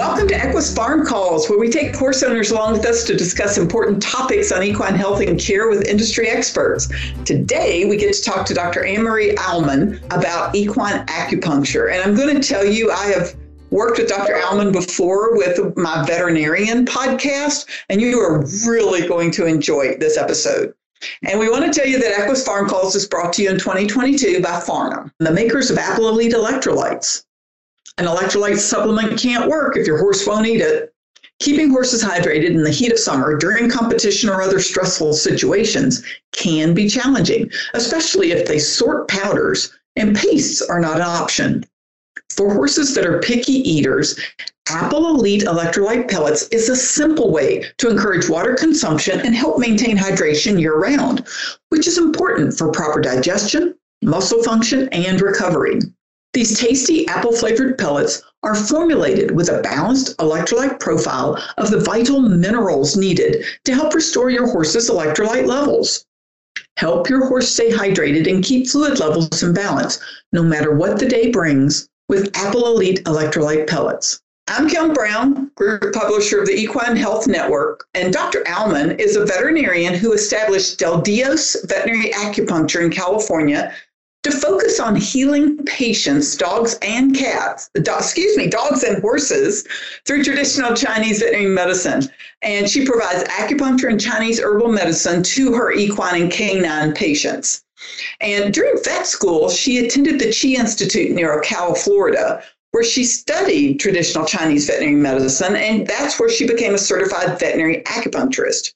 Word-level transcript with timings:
Welcome 0.00 0.28
to 0.28 0.34
Equus 0.34 0.74
Farm 0.74 1.04
Calls, 1.04 1.50
where 1.50 1.58
we 1.58 1.68
take 1.68 1.94
horse 1.94 2.22
owners 2.22 2.50
along 2.50 2.72
with 2.72 2.86
us 2.86 3.04
to 3.04 3.14
discuss 3.14 3.58
important 3.58 4.02
topics 4.02 4.50
on 4.50 4.62
equine 4.62 4.94
health 4.94 5.20
and 5.20 5.38
care 5.38 5.68
with 5.68 5.86
industry 5.86 6.26
experts. 6.26 6.88
Today, 7.26 7.84
we 7.84 7.98
get 7.98 8.14
to 8.14 8.22
talk 8.22 8.46
to 8.46 8.54
Dr. 8.54 8.82
Ann-Marie 8.82 9.34
Aumann 9.34 10.00
about 10.06 10.54
equine 10.54 11.04
acupuncture. 11.04 11.92
And 11.92 12.00
I'm 12.00 12.16
going 12.16 12.34
to 12.34 12.40
tell 12.40 12.64
you, 12.64 12.90
I 12.90 13.08
have 13.08 13.36
worked 13.68 13.98
with 13.98 14.08
Dr. 14.08 14.36
Aumann 14.36 14.72
before 14.72 15.36
with 15.36 15.76
my 15.76 16.02
veterinarian 16.06 16.86
podcast, 16.86 17.68
and 17.90 18.00
you 18.00 18.20
are 18.20 18.42
really 18.66 19.06
going 19.06 19.30
to 19.32 19.44
enjoy 19.44 19.98
this 19.98 20.16
episode. 20.16 20.72
And 21.28 21.38
we 21.38 21.50
want 21.50 21.70
to 21.70 21.78
tell 21.78 21.86
you 21.86 21.98
that 21.98 22.18
Equus 22.18 22.42
Farm 22.42 22.70
Calls 22.70 22.96
is 22.96 23.06
brought 23.06 23.34
to 23.34 23.42
you 23.42 23.50
in 23.50 23.58
2022 23.58 24.40
by 24.40 24.60
Farnam, 24.60 25.12
the 25.18 25.30
makers 25.30 25.70
of 25.70 25.76
Apple 25.76 26.08
Elite 26.08 26.32
electrolytes. 26.32 27.22
An 27.98 28.06
electrolyte 28.06 28.58
supplement 28.58 29.18
can't 29.18 29.48
work 29.48 29.76
if 29.76 29.86
your 29.86 29.98
horse 29.98 30.26
won't 30.26 30.46
eat 30.46 30.60
it. 30.60 30.92
Keeping 31.40 31.70
horses 31.70 32.04
hydrated 32.04 32.50
in 32.50 32.62
the 32.62 32.70
heat 32.70 32.92
of 32.92 32.98
summer 32.98 33.36
during 33.36 33.70
competition 33.70 34.28
or 34.28 34.42
other 34.42 34.60
stressful 34.60 35.14
situations 35.14 36.02
can 36.32 36.74
be 36.74 36.88
challenging, 36.88 37.50
especially 37.72 38.32
if 38.32 38.46
they 38.46 38.58
sort 38.58 39.08
powders 39.08 39.72
and 39.96 40.14
pastes 40.14 40.60
are 40.60 40.80
not 40.80 40.96
an 40.96 41.02
option. 41.02 41.64
For 42.30 42.52
horses 42.52 42.94
that 42.94 43.06
are 43.06 43.20
picky 43.20 43.54
eaters, 43.68 44.18
Apple 44.68 45.08
Elite 45.08 45.42
electrolyte 45.42 46.08
pellets 46.08 46.46
is 46.48 46.68
a 46.68 46.76
simple 46.76 47.32
way 47.32 47.64
to 47.78 47.88
encourage 47.88 48.28
water 48.28 48.54
consumption 48.54 49.20
and 49.20 49.34
help 49.34 49.58
maintain 49.58 49.96
hydration 49.96 50.60
year 50.60 50.76
round, 50.76 51.26
which 51.70 51.88
is 51.88 51.98
important 51.98 52.56
for 52.56 52.70
proper 52.70 53.00
digestion, 53.00 53.74
muscle 54.02 54.42
function, 54.42 54.88
and 54.90 55.20
recovery. 55.20 55.80
These 56.32 56.60
tasty 56.60 57.08
apple 57.08 57.32
flavored 57.32 57.76
pellets 57.76 58.22
are 58.44 58.54
formulated 58.54 59.32
with 59.32 59.48
a 59.48 59.60
balanced 59.62 60.16
electrolyte 60.18 60.78
profile 60.78 61.42
of 61.58 61.70
the 61.70 61.80
vital 61.80 62.20
minerals 62.20 62.96
needed 62.96 63.44
to 63.64 63.74
help 63.74 63.94
restore 63.94 64.30
your 64.30 64.46
horse's 64.46 64.88
electrolyte 64.88 65.46
levels. 65.46 66.06
Help 66.76 67.10
your 67.10 67.26
horse 67.26 67.48
stay 67.48 67.70
hydrated 67.70 68.30
and 68.30 68.44
keep 68.44 68.68
fluid 68.68 69.00
levels 69.00 69.42
in 69.42 69.52
balance, 69.52 69.98
no 70.32 70.42
matter 70.42 70.72
what 70.72 71.00
the 71.00 71.08
day 71.08 71.30
brings, 71.30 71.88
with 72.08 72.30
Apple 72.34 72.66
Elite 72.66 73.04
electrolyte 73.04 73.66
pellets. 73.66 74.20
I'm 74.46 74.68
Kim 74.68 74.92
Brown, 74.92 75.50
group 75.56 75.92
publisher 75.92 76.40
of 76.40 76.46
the 76.46 76.56
Equine 76.56 76.96
Health 76.96 77.26
Network, 77.26 77.86
and 77.94 78.12
Dr. 78.12 78.42
Aumann 78.46 78.98
is 78.98 79.16
a 79.16 79.26
veterinarian 79.26 79.94
who 79.94 80.12
established 80.12 80.78
Del 80.78 81.00
Dios 81.00 81.56
Veterinary 81.64 82.10
Acupuncture 82.10 82.84
in 82.84 82.90
California 82.90 83.72
to 84.22 84.30
focus 84.30 84.78
on 84.78 84.96
healing 84.96 85.56
patients, 85.64 86.36
dogs 86.36 86.78
and 86.82 87.16
cats, 87.16 87.70
excuse 87.74 88.36
me, 88.36 88.48
dogs 88.48 88.82
and 88.82 89.00
horses 89.00 89.66
through 90.04 90.22
traditional 90.22 90.74
Chinese 90.74 91.20
veterinary 91.20 91.46
medicine. 91.46 92.02
And 92.42 92.68
she 92.68 92.84
provides 92.84 93.24
acupuncture 93.30 93.90
and 93.90 94.00
Chinese 94.00 94.38
herbal 94.40 94.72
medicine 94.72 95.22
to 95.22 95.54
her 95.54 95.72
equine 95.72 96.22
and 96.22 96.30
canine 96.30 96.92
patients. 96.92 97.64
And 98.20 98.52
during 98.52 98.82
vet 98.84 99.06
school, 99.06 99.48
she 99.48 99.78
attended 99.78 100.18
the 100.18 100.26
Chi 100.26 100.60
Institute 100.60 101.12
near 101.12 101.40
Ocala, 101.40 101.78
Florida, 101.78 102.42
where 102.72 102.84
she 102.84 103.04
studied 103.04 103.80
traditional 103.80 104.26
Chinese 104.26 104.66
veterinary 104.66 104.96
medicine, 104.96 105.56
and 105.56 105.86
that's 105.86 106.20
where 106.20 106.28
she 106.28 106.46
became 106.46 106.74
a 106.74 106.78
certified 106.78 107.40
veterinary 107.40 107.82
acupuncturist. 107.84 108.74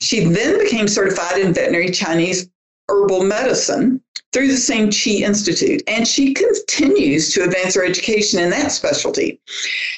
She 0.00 0.24
then 0.24 0.58
became 0.58 0.86
certified 0.88 1.38
in 1.38 1.54
veterinary 1.54 1.90
Chinese 1.90 2.48
herbal 2.88 3.24
medicine 3.24 4.02
through 4.34 4.48
the 4.48 4.56
same 4.56 4.90
Chi 4.90 5.24
Institute, 5.24 5.82
and 5.86 6.06
she 6.06 6.34
continues 6.34 7.32
to 7.32 7.44
advance 7.44 7.76
her 7.76 7.84
education 7.84 8.40
in 8.40 8.50
that 8.50 8.72
specialty. 8.72 9.40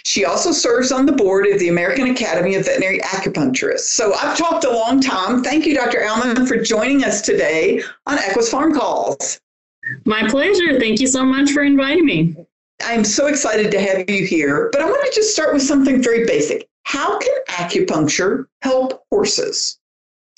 She 0.05 0.27
also 0.27 0.53
serves 0.53 0.93
on 0.93 1.07
the 1.07 1.13
board 1.13 1.47
of 1.47 1.59
the 1.59 1.71
American 1.71 2.09
Academy 2.09 2.55
of 2.55 2.67
Veterinary 2.67 3.01
Acupuncturists. 3.01 3.89
So 3.89 4.13
I've 4.13 4.37
talked 4.37 4.65
a 4.65 4.71
long 4.71 5.01
time. 5.01 5.43
Thank 5.43 5.65
you, 5.65 5.75
Dr. 5.75 6.01
Aumann, 6.01 6.47
for 6.47 6.59
joining 6.59 7.03
us 7.03 7.23
today 7.23 7.83
on 8.05 8.19
Equus 8.19 8.51
Farm 8.51 8.75
Calls. 8.75 9.41
My 10.05 10.29
pleasure. 10.29 10.79
Thank 10.79 11.01
you 11.01 11.07
so 11.07 11.25
much 11.25 11.53
for 11.53 11.63
inviting 11.63 12.05
me. 12.05 12.37
I'm 12.85 13.05
so 13.05 13.29
excited 13.29 13.71
to 13.71 13.81
have 13.81 14.11
you 14.11 14.27
here, 14.27 14.69
but 14.71 14.83
I 14.83 14.85
want 14.85 15.03
to 15.07 15.19
just 15.19 15.33
start 15.33 15.55
with 15.55 15.63
something 15.63 16.03
very 16.03 16.27
basic. 16.27 16.69
How 16.83 17.19
can 17.19 17.35
acupuncture 17.49 18.45
help 18.61 19.03
horses? 19.11 19.79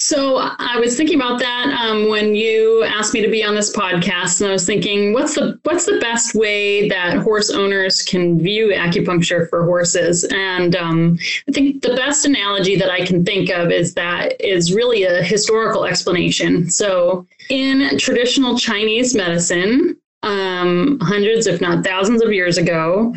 So 0.00 0.36
I 0.36 0.78
was 0.78 0.97
thinking 0.97 1.16
about 1.20 1.41
that 1.41 1.76
um, 1.81 2.09
when 2.09 2.32
you 2.36 2.84
asked 2.84 3.14
me 3.14 3.20
to 3.20 3.28
be 3.28 3.42
on 3.42 3.56
this 3.56 3.75
podcast, 3.75 4.41
and 4.41 4.48
I 4.48 4.53
was 4.53 4.64
thinking, 4.64 5.12
what's 5.12 5.34
the 5.34 5.59
what's 5.64 5.86
the 5.86 5.98
best 5.98 6.36
way 6.36 6.88
that 6.88 7.19
horse 7.19 7.50
owners 7.50 8.03
can 8.03 8.38
view 8.38 8.69
acupuncture 8.69 9.48
for 9.50 9.64
horses? 9.64 10.22
And 10.31 10.76
um, 10.76 11.19
I 11.48 11.53
think 11.53 11.82
the 11.82 11.97
best 11.97 12.25
analogy 12.25 12.76
that 12.76 12.91
I 12.91 13.04
can 13.04 13.25
think 13.25 13.50
of 13.50 13.72
is 13.72 13.94
that 13.94 14.41
is 14.41 14.72
really 14.72 15.03
a 15.03 15.20
historical 15.20 15.84
explanation. 15.84 16.70
So 16.70 17.26
in 17.50 17.98
traditional 17.98 18.56
Chinese 18.56 19.16
medicine, 19.16 19.97
um, 20.22 21.00
hundreds, 21.03 21.48
if 21.48 21.60
not 21.60 21.84
thousands, 21.84 22.22
of 22.22 22.32
years 22.32 22.56
ago, 22.56 23.16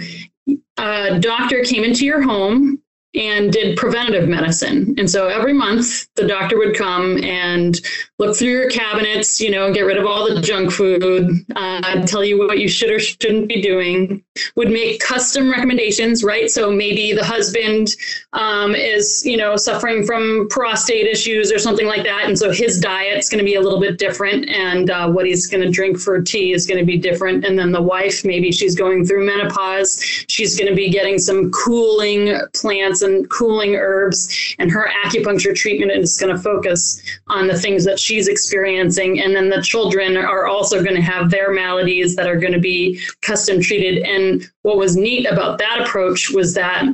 a 0.77 1.19
doctor 1.19 1.63
came 1.63 1.83
into 1.83 2.05
your 2.05 2.23
home 2.23 2.80
and 3.13 3.51
did 3.51 3.77
preventative 3.77 4.29
medicine. 4.29 4.95
And 4.97 5.09
so 5.09 5.27
every 5.27 5.53
month 5.53 6.07
the 6.15 6.25
doctor 6.25 6.57
would 6.57 6.77
come 6.77 7.21
and 7.23 7.79
look 8.19 8.37
through 8.37 8.49
your 8.49 8.69
cabinets, 8.69 9.41
you 9.41 9.51
know, 9.51 9.73
get 9.73 9.81
rid 9.81 9.97
of 9.97 10.05
all 10.05 10.33
the 10.33 10.39
junk 10.41 10.71
food, 10.71 11.29
uh, 11.55 12.05
tell 12.05 12.23
you 12.23 12.37
what 12.37 12.59
you 12.59 12.69
should 12.69 12.89
or 12.89 12.99
shouldn't 12.99 13.49
be 13.49 13.61
doing, 13.61 14.23
would 14.55 14.69
make 14.69 15.01
custom 15.01 15.49
recommendations, 15.49 16.23
right? 16.23 16.49
So 16.49 16.71
maybe 16.71 17.13
the 17.13 17.25
husband 17.25 17.89
um, 18.31 18.75
is, 18.75 19.25
you 19.25 19.35
know, 19.35 19.57
suffering 19.57 20.05
from 20.05 20.47
prostate 20.49 21.07
issues 21.07 21.51
or 21.51 21.59
something 21.59 21.87
like 21.87 22.03
that. 22.03 22.25
And 22.25 22.37
so 22.37 22.51
his 22.51 22.79
diet's 22.79 23.27
going 23.27 23.39
to 23.39 23.45
be 23.45 23.55
a 23.55 23.61
little 23.61 23.79
bit 23.79 23.97
different 23.97 24.47
and 24.49 24.89
uh, 24.89 25.09
what 25.09 25.25
he's 25.25 25.47
going 25.47 25.63
to 25.63 25.69
drink 25.69 25.99
for 25.99 26.21
tea 26.21 26.53
is 26.53 26.65
going 26.65 26.79
to 26.79 26.85
be 26.85 26.97
different. 26.97 27.43
And 27.43 27.59
then 27.59 27.71
the 27.71 27.81
wife, 27.81 28.23
maybe 28.23 28.51
she's 28.51 28.75
going 28.75 29.05
through 29.05 29.25
menopause, 29.25 29.99
she's 30.29 30.57
going 30.57 30.69
to 30.69 30.75
be 30.75 30.89
getting 30.89 31.17
some 31.17 31.51
cooling 31.51 32.39
plants 32.53 33.00
and 33.01 33.29
cooling 33.29 33.75
herbs 33.75 34.55
and 34.59 34.71
her 34.71 34.89
acupuncture 35.05 35.55
treatment 35.55 35.91
is 35.91 36.17
going 36.19 36.35
to 36.35 36.41
focus 36.41 37.01
on 37.27 37.47
the 37.47 37.57
things 37.57 37.85
that 37.85 37.99
she's 37.99 38.27
experiencing. 38.27 39.21
And 39.21 39.35
then 39.35 39.49
the 39.49 39.61
children 39.61 40.17
are 40.17 40.47
also 40.47 40.83
going 40.83 40.95
to 40.95 41.01
have 41.01 41.29
their 41.31 41.51
maladies 41.51 42.15
that 42.15 42.27
are 42.27 42.37
going 42.37 42.53
to 42.53 42.59
be 42.59 42.99
custom 43.21 43.61
treated. 43.61 44.03
And 44.03 44.49
what 44.63 44.77
was 44.77 44.95
neat 44.95 45.25
about 45.25 45.57
that 45.59 45.81
approach 45.81 46.29
was 46.31 46.53
that 46.55 46.85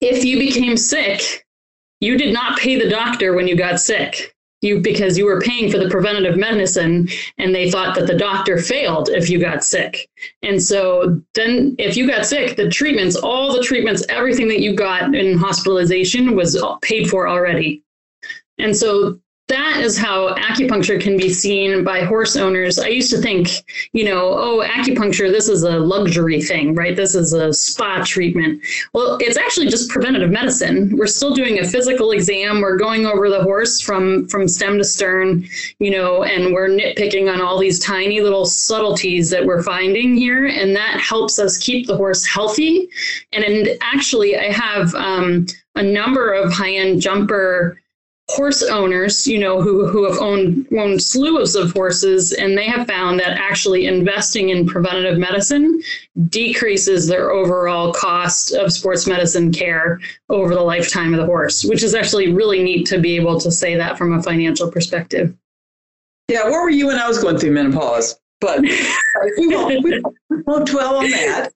if 0.00 0.24
you 0.24 0.38
became 0.38 0.76
sick, 0.76 1.46
you 2.00 2.18
did 2.18 2.32
not 2.32 2.58
pay 2.58 2.78
the 2.78 2.90
doctor 2.90 3.34
when 3.34 3.48
you 3.48 3.56
got 3.56 3.80
sick. 3.80 4.35
You 4.66 4.80
because 4.80 5.16
you 5.16 5.24
were 5.24 5.40
paying 5.40 5.70
for 5.70 5.78
the 5.78 5.88
preventative 5.88 6.36
medicine 6.36 7.08
and 7.38 7.54
they 7.54 7.70
thought 7.70 7.94
that 7.94 8.06
the 8.06 8.18
doctor 8.18 8.58
failed 8.58 9.08
if 9.08 9.30
you 9.30 9.38
got 9.38 9.64
sick. 9.64 10.08
And 10.42 10.62
so 10.62 11.20
then 11.34 11.76
if 11.78 11.96
you 11.96 12.06
got 12.06 12.26
sick, 12.26 12.56
the 12.56 12.68
treatments, 12.68 13.16
all 13.16 13.52
the 13.52 13.62
treatments, 13.62 14.04
everything 14.08 14.48
that 14.48 14.60
you 14.60 14.74
got 14.74 15.14
in 15.14 15.38
hospitalization 15.38 16.34
was 16.34 16.62
paid 16.82 17.08
for 17.08 17.28
already. 17.28 17.82
And 18.58 18.76
so 18.76 19.20
that 19.48 19.80
is 19.80 19.96
how 19.96 20.34
acupuncture 20.34 21.00
can 21.00 21.16
be 21.16 21.32
seen 21.32 21.84
by 21.84 22.00
horse 22.00 22.34
owners. 22.34 22.80
I 22.80 22.88
used 22.88 23.10
to 23.12 23.18
think, 23.18 23.48
you 23.92 24.04
know, 24.04 24.36
oh, 24.36 24.66
acupuncture, 24.66 25.30
this 25.30 25.48
is 25.48 25.62
a 25.62 25.78
luxury 25.78 26.42
thing, 26.42 26.74
right? 26.74 26.96
This 26.96 27.14
is 27.14 27.32
a 27.32 27.52
spa 27.52 28.02
treatment. 28.04 28.60
Well, 28.92 29.18
it's 29.20 29.36
actually 29.36 29.68
just 29.68 29.88
preventative 29.88 30.30
medicine. 30.30 30.96
We're 30.96 31.06
still 31.06 31.32
doing 31.32 31.60
a 31.60 31.68
physical 31.68 32.10
exam. 32.10 32.60
We're 32.60 32.76
going 32.76 33.06
over 33.06 33.30
the 33.30 33.42
horse 33.42 33.80
from 33.80 34.26
from 34.26 34.48
stem 34.48 34.78
to 34.78 34.84
stern, 34.84 35.46
you 35.78 35.92
know, 35.92 36.24
and 36.24 36.52
we're 36.52 36.68
nitpicking 36.68 37.32
on 37.32 37.40
all 37.40 37.58
these 37.58 37.78
tiny 37.78 38.20
little 38.20 38.46
subtleties 38.46 39.30
that 39.30 39.46
we're 39.46 39.62
finding 39.62 40.16
here, 40.16 40.46
and 40.46 40.74
that 40.74 40.98
helps 41.00 41.38
us 41.38 41.56
keep 41.58 41.86
the 41.86 41.96
horse 41.96 42.26
healthy. 42.26 42.88
And, 43.32 43.44
and 43.44 43.68
actually, 43.80 44.36
I 44.36 44.50
have 44.50 44.92
um, 44.96 45.46
a 45.76 45.82
number 45.82 46.32
of 46.32 46.52
high-end 46.52 47.00
jumper 47.00 47.80
horse 48.28 48.62
owners, 48.62 49.26
you 49.26 49.38
know, 49.38 49.62
who, 49.62 49.86
who 49.86 50.10
have 50.10 50.18
owned, 50.18 50.66
owned 50.76 51.00
slews 51.00 51.54
of 51.54 51.72
horses, 51.72 52.32
and 52.32 52.58
they 52.58 52.66
have 52.66 52.86
found 52.86 53.20
that 53.20 53.38
actually 53.38 53.86
investing 53.86 54.48
in 54.48 54.66
preventative 54.66 55.18
medicine 55.18 55.80
decreases 56.28 57.06
their 57.06 57.30
overall 57.30 57.92
cost 57.92 58.52
of 58.52 58.72
sports 58.72 59.06
medicine 59.06 59.52
care 59.52 60.00
over 60.28 60.54
the 60.54 60.60
lifetime 60.60 61.14
of 61.14 61.20
the 61.20 61.26
horse, 61.26 61.64
which 61.64 61.84
is 61.84 61.94
actually 61.94 62.32
really 62.32 62.62
neat 62.62 62.84
to 62.86 62.98
be 62.98 63.14
able 63.16 63.38
to 63.38 63.50
say 63.50 63.76
that 63.76 63.96
from 63.96 64.12
a 64.12 64.22
financial 64.22 64.70
perspective. 64.70 65.34
Yeah, 66.28 66.44
where 66.44 66.62
were 66.62 66.70
you 66.70 66.88
when 66.88 66.98
I 66.98 67.06
was 67.06 67.22
going 67.22 67.38
through 67.38 67.52
menopause? 67.52 68.18
But 68.40 68.60
we 69.38 69.46
won't, 69.46 69.84
we 69.84 70.02
won't 70.42 70.66
dwell 70.66 70.96
on 70.96 71.10
that. 71.10 71.52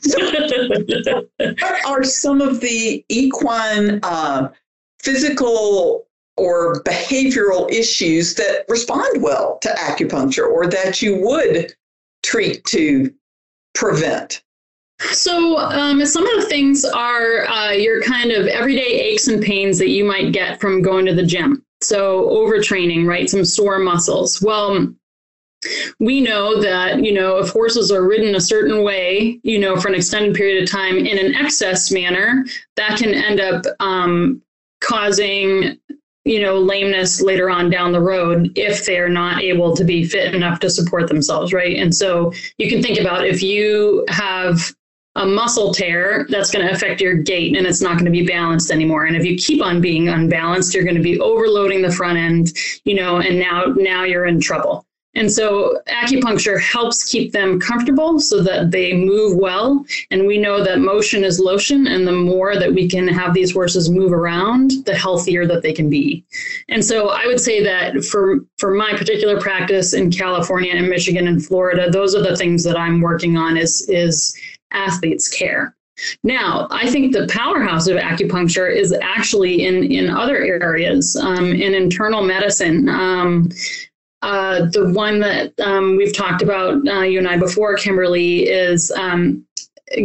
So, 0.00 0.18
what 1.38 1.84
are 1.86 2.02
some 2.04 2.40
of 2.40 2.60
the 2.60 3.04
equine 3.10 4.00
uh, 4.02 4.50
physical 5.02 6.06
or 6.36 6.82
behavioral 6.82 7.70
issues 7.70 8.34
that 8.34 8.64
respond 8.68 9.22
well 9.22 9.58
to 9.62 9.68
acupuncture 9.70 10.48
or 10.48 10.66
that 10.66 11.00
you 11.00 11.20
would 11.24 11.74
treat 12.22 12.64
to 12.64 13.12
prevent? 13.74 14.42
So, 15.00 15.58
um, 15.58 16.04
some 16.06 16.26
of 16.26 16.42
the 16.42 16.48
things 16.48 16.84
are 16.84 17.46
uh, 17.48 17.72
your 17.72 18.00
kind 18.02 18.30
of 18.30 18.46
everyday 18.46 18.82
aches 18.82 19.28
and 19.28 19.42
pains 19.42 19.78
that 19.78 19.88
you 19.88 20.04
might 20.04 20.32
get 20.32 20.60
from 20.60 20.82
going 20.82 21.04
to 21.06 21.14
the 21.14 21.26
gym. 21.26 21.64
So, 21.82 22.28
overtraining, 22.30 23.06
right? 23.06 23.28
Some 23.28 23.44
sore 23.44 23.80
muscles. 23.80 24.40
Well, 24.40 24.94
we 25.98 26.20
know 26.20 26.60
that 26.60 27.02
you 27.02 27.12
know 27.12 27.38
if 27.38 27.50
horses 27.50 27.90
are 27.90 28.06
ridden 28.06 28.34
a 28.34 28.40
certain 28.40 28.82
way 28.82 29.40
you 29.42 29.58
know 29.58 29.76
for 29.76 29.88
an 29.88 29.94
extended 29.94 30.34
period 30.34 30.62
of 30.62 30.70
time 30.70 30.98
in 30.98 31.18
an 31.18 31.34
excess 31.34 31.90
manner 31.90 32.44
that 32.76 32.98
can 32.98 33.14
end 33.14 33.40
up 33.40 33.64
um, 33.80 34.42
causing 34.80 35.78
you 36.24 36.40
know 36.40 36.58
lameness 36.58 37.20
later 37.20 37.50
on 37.50 37.70
down 37.70 37.92
the 37.92 38.00
road 38.00 38.50
if 38.56 38.84
they're 38.86 39.08
not 39.08 39.42
able 39.42 39.74
to 39.76 39.84
be 39.84 40.04
fit 40.04 40.34
enough 40.34 40.60
to 40.60 40.70
support 40.70 41.08
themselves 41.08 41.52
right? 41.52 41.76
And 41.76 41.94
so 41.94 42.32
you 42.58 42.68
can 42.68 42.82
think 42.82 42.98
about 42.98 43.26
if 43.26 43.42
you 43.42 44.04
have 44.08 44.74
a 45.16 45.26
muscle 45.26 45.72
tear 45.72 46.26
that's 46.28 46.50
going 46.50 46.66
to 46.66 46.72
affect 46.72 47.00
your 47.00 47.14
gait 47.14 47.56
and 47.56 47.66
it's 47.66 47.80
not 47.80 47.92
going 47.92 48.04
to 48.04 48.10
be 48.10 48.26
balanced 48.26 48.72
anymore. 48.72 49.04
And 49.04 49.16
if 49.16 49.24
you 49.24 49.36
keep 49.36 49.62
on 49.62 49.80
being 49.80 50.08
unbalanced 50.08 50.74
you're 50.74 50.84
going 50.84 50.96
to 50.96 51.02
be 51.02 51.20
overloading 51.20 51.82
the 51.82 51.92
front 51.92 52.18
end 52.18 52.52
you 52.84 52.94
know 52.94 53.18
and 53.18 53.38
now 53.38 53.66
now 53.76 54.04
you're 54.04 54.26
in 54.26 54.40
trouble 54.40 54.86
and 55.14 55.30
so 55.30 55.78
acupuncture 55.88 56.60
helps 56.60 57.04
keep 57.04 57.32
them 57.32 57.60
comfortable 57.60 58.18
so 58.18 58.42
that 58.42 58.70
they 58.70 58.92
move 58.92 59.36
well. 59.36 59.84
And 60.10 60.26
we 60.26 60.38
know 60.38 60.62
that 60.64 60.80
motion 60.80 61.24
is 61.24 61.38
lotion, 61.38 61.86
and 61.86 62.06
the 62.06 62.12
more 62.12 62.58
that 62.58 62.72
we 62.72 62.88
can 62.88 63.06
have 63.08 63.34
these 63.34 63.52
horses 63.52 63.90
move 63.90 64.12
around, 64.12 64.72
the 64.86 64.94
healthier 64.94 65.46
that 65.46 65.62
they 65.62 65.72
can 65.72 65.88
be. 65.88 66.24
And 66.68 66.84
so 66.84 67.10
I 67.10 67.26
would 67.26 67.40
say 67.40 67.62
that 67.62 68.04
for 68.04 68.40
for 68.58 68.74
my 68.74 68.92
particular 68.92 69.40
practice 69.40 69.94
in 69.94 70.10
California 70.10 70.72
and 70.74 70.88
Michigan 70.88 71.28
and 71.28 71.44
Florida, 71.44 71.90
those 71.90 72.14
are 72.14 72.22
the 72.22 72.36
things 72.36 72.64
that 72.64 72.76
I'm 72.76 73.00
working 73.00 73.36
on 73.36 73.56
is 73.56 73.88
is 73.88 74.36
athletes 74.72 75.28
care. 75.28 75.74
Now, 76.24 76.66
I 76.72 76.90
think 76.90 77.12
the 77.12 77.28
powerhouse 77.28 77.86
of 77.86 77.96
acupuncture 77.96 78.74
is 78.74 78.92
actually 78.92 79.64
in 79.64 79.84
in 79.84 80.10
other 80.10 80.38
areas, 80.38 81.14
um, 81.16 81.52
in 81.52 81.74
internal 81.74 82.22
medicine. 82.22 82.88
Um, 82.88 83.50
uh, 84.24 84.64
the 84.72 84.90
one 84.94 85.20
that 85.20 85.52
um, 85.60 85.96
we've 85.96 86.16
talked 86.16 86.40
about, 86.40 86.76
uh, 86.88 87.02
you 87.02 87.18
and 87.18 87.28
I 87.28 87.36
before, 87.36 87.76
Kimberly, 87.76 88.44
is 88.44 88.90
um, 88.92 89.44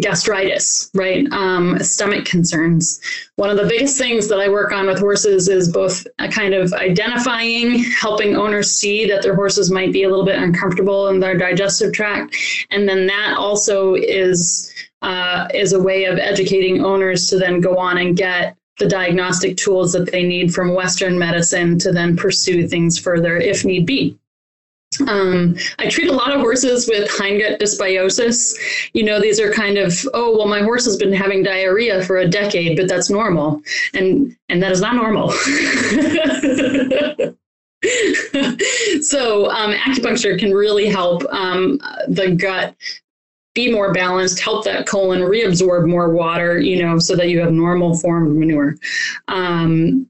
gastritis, 0.01 0.92
right? 0.94 1.25
Um, 1.31 1.80
stomach 1.80 2.25
concerns. 2.25 3.00
One 3.38 3.50
of 3.50 3.56
the 3.56 3.66
biggest 3.66 3.98
things 3.98 4.27
that 4.27 4.42
I 4.42 4.50
work 4.50 4.74
on 4.74 4.88
with 4.88 5.00
horses 5.00 5.48
is 5.48 5.71
both 5.71 6.06
a 6.19 6.27
kind 6.27 6.54
of 6.54 6.74
identifying, 6.74 7.80
helping 8.01 8.36
owners 8.36 8.69
see 8.69 9.07
that 9.07 9.24
their 9.24 9.36
horses 9.36 9.71
might 9.71 9.94
be 9.94 10.04
a 10.04 10.10
little 10.10 10.25
bit 10.25 10.38
uncomfortable 10.38 11.07
in 11.07 11.21
their 11.21 11.38
digestive 11.38 11.94
tract, 11.94 12.36
and 12.71 12.89
then 12.89 13.07
that 13.07 13.38
also 13.38 13.94
is 13.94 14.74
uh, 15.01 15.48
is 15.54 15.71
a 15.71 15.81
way 15.81 16.04
of 16.04 16.19
educating 16.19 16.83
owners 16.83 17.27
to 17.30 17.38
then 17.38 17.62
go 17.62 17.77
on 17.77 17.98
and 17.98 18.18
get 18.18 18.57
the 18.80 18.88
diagnostic 18.88 19.58
tools 19.58 19.94
that 19.94 20.12
they 20.12 20.24
need 20.24 20.54
from 20.54 20.74
Western 20.74 21.20
medicine 21.20 21.78
to 21.80 21.92
then 21.92 22.16
pursue 22.16 22.68
things 22.68 22.98
further 22.98 23.38
if 23.38 23.64
need 23.64 23.86
be. 23.86 24.18
Um, 25.08 25.56
I 25.78 25.88
treat 25.88 26.10
a 26.10 26.14
lot 26.14 26.34
of 26.34 26.42
horses 26.42 26.88
with 26.88 27.10
hindgut 27.10 27.60
dysbiosis. 27.60 28.58
You 28.94 29.04
know, 29.04 29.22
these 29.22 29.40
are 29.40 29.52
kind 29.52 29.78
of, 29.78 29.94
oh, 30.14 30.36
well, 30.36 30.48
my 30.48 30.62
horse 30.62 30.86
has 30.86 30.98
been 30.98 31.14
having 31.14 31.44
diarrhea 31.44 32.04
for 32.04 32.18
a 32.18 32.28
decade, 32.28 32.76
but 32.76 32.88
that's 32.88 33.10
normal. 33.10 33.62
And 33.94 34.36
and 34.50 34.62
that 34.64 34.72
is 34.72 34.81
not 34.81 34.96
normal. 34.96 35.30
so 39.02 39.50
um, 39.52 39.74
acupuncture 39.74 40.38
can 40.38 40.54
really 40.54 40.88
help 40.88 41.24
um, 41.30 41.80
the 42.08 42.36
gut 42.36 42.76
be 43.59 43.71
more 43.71 43.91
balanced, 43.91 44.39
help 44.39 44.63
that 44.63 44.88
colon 44.88 45.21
reabsorb 45.21 45.88
more 45.88 46.13
water, 46.13 46.59
you 46.59 46.81
know, 46.81 46.97
so 46.97 47.15
that 47.15 47.27
you 47.29 47.39
have 47.39 47.51
normal 47.51 47.97
formed 47.97 48.38
manure. 48.38 48.75
Um, 49.27 50.09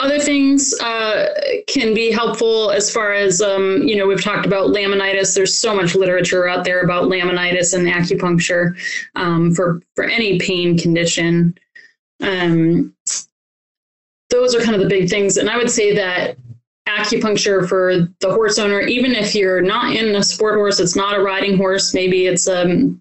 other 0.00 0.18
things 0.18 0.74
uh, 0.80 1.26
can 1.66 1.94
be 1.94 2.10
helpful 2.10 2.70
as 2.70 2.90
far 2.90 3.12
as, 3.12 3.42
um, 3.42 3.82
you 3.82 3.96
know, 3.96 4.06
we've 4.06 4.22
talked 4.22 4.46
about 4.46 4.70
laminitis. 4.70 5.34
There's 5.34 5.56
so 5.56 5.74
much 5.74 5.94
literature 5.94 6.48
out 6.48 6.64
there 6.64 6.80
about 6.82 7.04
laminitis 7.04 7.74
and 7.74 7.86
acupuncture 7.86 8.76
um, 9.14 9.54
for, 9.54 9.80
for 9.94 10.04
any 10.04 10.38
pain 10.38 10.78
condition. 10.78 11.56
Um, 12.20 12.94
those 14.30 14.54
are 14.54 14.60
kind 14.60 14.76
of 14.76 14.82
the 14.82 14.88
big 14.88 15.08
things. 15.08 15.36
And 15.36 15.48
I 15.48 15.56
would 15.56 15.70
say 15.70 15.94
that 15.94 16.36
acupuncture 16.88 17.68
for 17.68 18.08
the 18.20 18.32
horse 18.32 18.58
owner, 18.58 18.80
even 18.80 19.12
if 19.12 19.34
you're 19.34 19.60
not 19.60 19.94
in 19.94 20.14
a 20.14 20.22
sport 20.22 20.56
horse, 20.56 20.80
it's 20.80 20.96
not 20.96 21.16
a 21.16 21.22
riding 21.22 21.56
horse, 21.56 21.94
maybe 21.94 22.26
it's 22.26 22.48
um, 22.48 23.00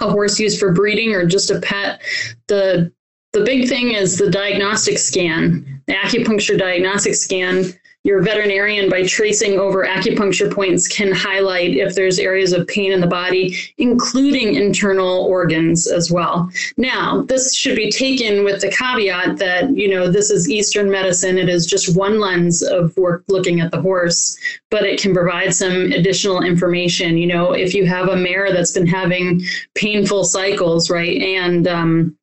a 0.00 0.10
horse 0.10 0.38
used 0.38 0.58
for 0.58 0.72
breeding 0.72 1.14
or 1.14 1.26
just 1.26 1.50
a 1.50 1.60
pet. 1.60 2.02
The 2.48 2.92
the 3.32 3.44
big 3.44 3.68
thing 3.68 3.90
is 3.92 4.16
the 4.16 4.30
diagnostic 4.30 4.96
scan, 4.96 5.82
the 5.86 5.94
acupuncture 5.94 6.56
diagnostic 6.56 7.16
scan 7.16 7.74
your 8.04 8.20
veterinarian, 8.20 8.90
by 8.90 9.02
tracing 9.06 9.58
over 9.58 9.86
acupuncture 9.86 10.52
points, 10.52 10.86
can 10.86 11.10
highlight 11.10 11.70
if 11.70 11.94
there's 11.94 12.18
areas 12.18 12.52
of 12.52 12.66
pain 12.68 12.92
in 12.92 13.00
the 13.00 13.06
body, 13.06 13.56
including 13.78 14.54
internal 14.54 15.24
organs 15.24 15.86
as 15.86 16.10
well. 16.10 16.50
Now, 16.76 17.22
this 17.22 17.54
should 17.54 17.76
be 17.76 17.90
taken 17.90 18.44
with 18.44 18.60
the 18.60 18.70
caveat 18.70 19.38
that, 19.38 19.74
you 19.74 19.88
know, 19.88 20.10
this 20.10 20.30
is 20.30 20.50
Eastern 20.50 20.90
medicine. 20.90 21.38
It 21.38 21.48
is 21.48 21.66
just 21.66 21.96
one 21.96 22.20
lens 22.20 22.62
of 22.62 22.94
work 22.98 23.24
looking 23.28 23.60
at 23.60 23.70
the 23.70 23.80
horse, 23.80 24.38
but 24.70 24.84
it 24.84 25.00
can 25.00 25.14
provide 25.14 25.54
some 25.54 25.92
additional 25.92 26.42
information. 26.42 27.16
You 27.16 27.26
know, 27.26 27.52
if 27.52 27.72
you 27.72 27.86
have 27.86 28.08
a 28.08 28.16
mare 28.16 28.52
that's 28.52 28.72
been 28.72 28.86
having 28.86 29.40
painful 29.74 30.24
cycles, 30.24 30.90
right, 30.90 31.22
and 31.22 31.66
um, 31.66 32.18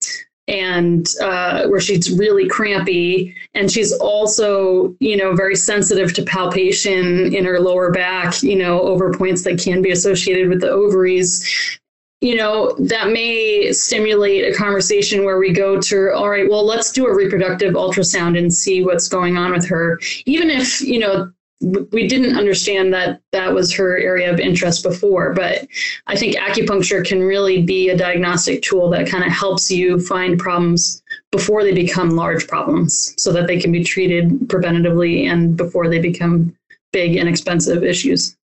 and 0.51 1.07
uh, 1.21 1.65
where 1.67 1.79
she's 1.79 2.11
really 2.11 2.47
crampy. 2.47 3.33
And 3.55 3.71
she's 3.71 3.93
also 3.93 4.95
you 4.99 5.17
know 5.17 5.33
very 5.33 5.55
sensitive 5.55 6.13
to 6.13 6.23
palpation 6.23 7.33
in 7.33 7.45
her 7.45 7.59
lower 7.59 7.91
back 7.91 8.43
you 8.43 8.55
know 8.55 8.81
over 8.81 9.13
points 9.13 9.43
that 9.43 9.59
can 9.59 9.81
be 9.81 9.91
associated 9.91 10.49
with 10.49 10.61
the 10.61 10.69
ovaries. 10.69 11.79
You 12.19 12.35
know 12.35 12.75
that 12.79 13.07
may 13.07 13.71
stimulate 13.71 14.53
a 14.53 14.55
conversation 14.55 15.25
where 15.25 15.39
we 15.39 15.51
go 15.51 15.79
to 15.81 16.13
all 16.13 16.29
right 16.29 16.47
well 16.47 16.63
let's 16.63 16.91
do 16.91 17.07
a 17.07 17.15
reproductive 17.15 17.73
ultrasound 17.73 18.37
and 18.37 18.53
see 18.53 18.83
what's 18.83 19.07
going 19.07 19.37
on 19.37 19.51
with 19.51 19.67
her. 19.67 19.99
Even 20.25 20.49
if 20.49 20.81
you 20.81 20.99
know 20.99 21.31
we 21.61 22.07
didn't 22.07 22.37
understand 22.37 22.93
that 22.93 23.21
that 23.31 23.53
was 23.53 23.71
her 23.73 23.97
area 23.97 24.31
of 24.31 24.39
interest 24.39 24.81
before, 24.83 25.33
but 25.33 25.67
I 26.07 26.15
think 26.15 26.35
acupuncture 26.35 27.05
can 27.05 27.21
really 27.21 27.61
be 27.61 27.89
a 27.89 27.97
diagnostic 27.97 28.63
tool 28.63 28.89
that 28.89 29.07
kind 29.07 29.23
of 29.23 29.31
helps 29.31 29.69
you 29.69 29.99
find 29.99 30.39
problems 30.39 31.03
before 31.31 31.63
they 31.63 31.73
become 31.73 32.11
large 32.11 32.47
problems 32.47 33.13
so 33.17 33.31
that 33.33 33.45
they 33.45 33.59
can 33.59 33.71
be 33.71 33.83
treated 33.83 34.29
preventatively 34.47 35.25
and 35.25 35.55
before 35.55 35.87
they 35.87 35.99
become 35.99 36.55
big 36.91 37.15
and 37.15 37.29
expensive 37.29 37.83
issues. 37.83 38.35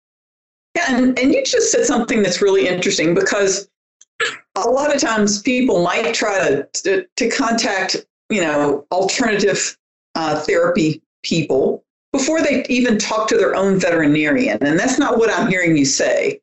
Yeah, 0.75 0.95
and, 0.95 1.19
and 1.19 1.33
you 1.33 1.43
just 1.43 1.73
said 1.73 1.87
something 1.87 2.23
that's 2.23 2.43
really 2.43 2.69
interesting 2.69 3.15
because 3.15 3.69
a 4.57 4.69
lot 4.69 4.95
of 4.95 5.01
times 5.01 5.41
people 5.41 5.83
might 5.83 6.13
try 6.15 6.39
to, 6.49 6.69
to, 6.75 7.07
to 7.17 7.31
contact, 7.31 8.05
you 8.29 8.43
know, 8.43 8.87
alternative 8.93 9.77
uh, 10.15 10.39
therapy 10.41 11.03
people 11.23 11.83
before 12.17 12.43
they 12.43 12.65
even 12.69 12.99
talk 12.99 13.29
to 13.29 13.37
their 13.37 13.55
own 13.55 13.79
veterinarian. 13.79 14.59
And 14.63 14.79
that's 14.79 14.99
not 14.99 15.19
what 15.19 15.31
I'm 15.31 15.49
hearing 15.49 15.77
you 15.77 15.85
say. 15.85 16.41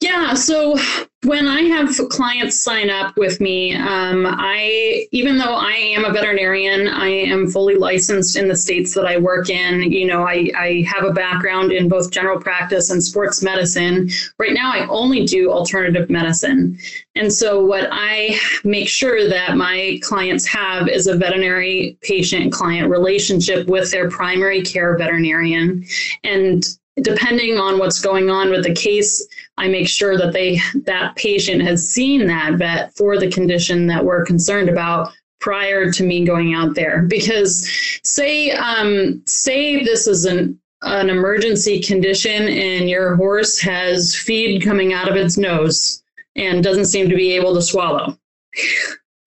Yeah, 0.00 0.34
so 0.34 0.78
when 1.24 1.46
I 1.46 1.62
have 1.62 1.96
clients 2.08 2.60
sign 2.60 2.90
up 2.90 3.16
with 3.16 3.40
me, 3.40 3.76
um, 3.76 4.26
I 4.26 5.06
even 5.12 5.38
though 5.38 5.54
I 5.54 5.72
am 5.72 6.04
a 6.04 6.12
veterinarian, 6.12 6.88
I 6.88 7.08
am 7.08 7.48
fully 7.48 7.76
licensed 7.76 8.36
in 8.36 8.48
the 8.48 8.56
states 8.56 8.92
that 8.94 9.06
I 9.06 9.18
work 9.18 9.48
in. 9.48 9.92
You 9.92 10.06
know, 10.06 10.24
I, 10.24 10.50
I 10.56 10.84
have 10.88 11.04
a 11.04 11.12
background 11.12 11.70
in 11.70 11.88
both 11.88 12.10
general 12.10 12.40
practice 12.40 12.90
and 12.90 13.02
sports 13.02 13.40
medicine. 13.40 14.10
Right 14.38 14.52
now, 14.52 14.72
I 14.72 14.86
only 14.88 15.24
do 15.24 15.52
alternative 15.52 16.10
medicine, 16.10 16.76
and 17.14 17.32
so 17.32 17.64
what 17.64 17.88
I 17.92 18.36
make 18.64 18.88
sure 18.88 19.28
that 19.28 19.56
my 19.56 20.00
clients 20.02 20.44
have 20.46 20.88
is 20.88 21.06
a 21.06 21.16
veterinary 21.16 21.96
patient 22.02 22.52
client 22.52 22.90
relationship 22.90 23.68
with 23.68 23.92
their 23.92 24.10
primary 24.10 24.62
care 24.62 24.96
veterinarian, 24.98 25.84
and 26.24 26.64
depending 27.00 27.56
on 27.56 27.78
what's 27.78 28.00
going 28.00 28.28
on 28.28 28.50
with 28.50 28.64
the 28.64 28.74
case 28.74 29.26
I 29.56 29.68
make 29.68 29.88
sure 29.88 30.18
that 30.18 30.32
they 30.32 30.60
that 30.84 31.16
patient 31.16 31.62
has 31.62 31.88
seen 31.88 32.26
that 32.26 32.54
vet 32.54 32.94
for 32.96 33.18
the 33.18 33.30
condition 33.30 33.86
that 33.86 34.04
we're 34.04 34.24
concerned 34.24 34.68
about 34.68 35.12
prior 35.40 35.90
to 35.90 36.04
me 36.04 36.24
going 36.24 36.54
out 36.54 36.74
there. 36.74 37.02
Because 37.02 37.68
say 38.04 38.50
um, 38.52 39.22
say 39.26 39.82
this 39.82 40.06
is 40.06 40.24
an 40.24 40.58
an 40.82 41.10
emergency 41.10 41.80
condition 41.80 42.48
and 42.48 42.90
your 42.90 43.14
horse 43.16 43.60
has 43.60 44.16
feed 44.16 44.64
coming 44.64 44.92
out 44.92 45.08
of 45.08 45.16
its 45.16 45.38
nose 45.38 46.02
and 46.34 46.64
doesn't 46.64 46.86
seem 46.86 47.08
to 47.08 47.14
be 47.14 47.32
able 47.32 47.54
to 47.54 47.62
swallow. 47.62 48.18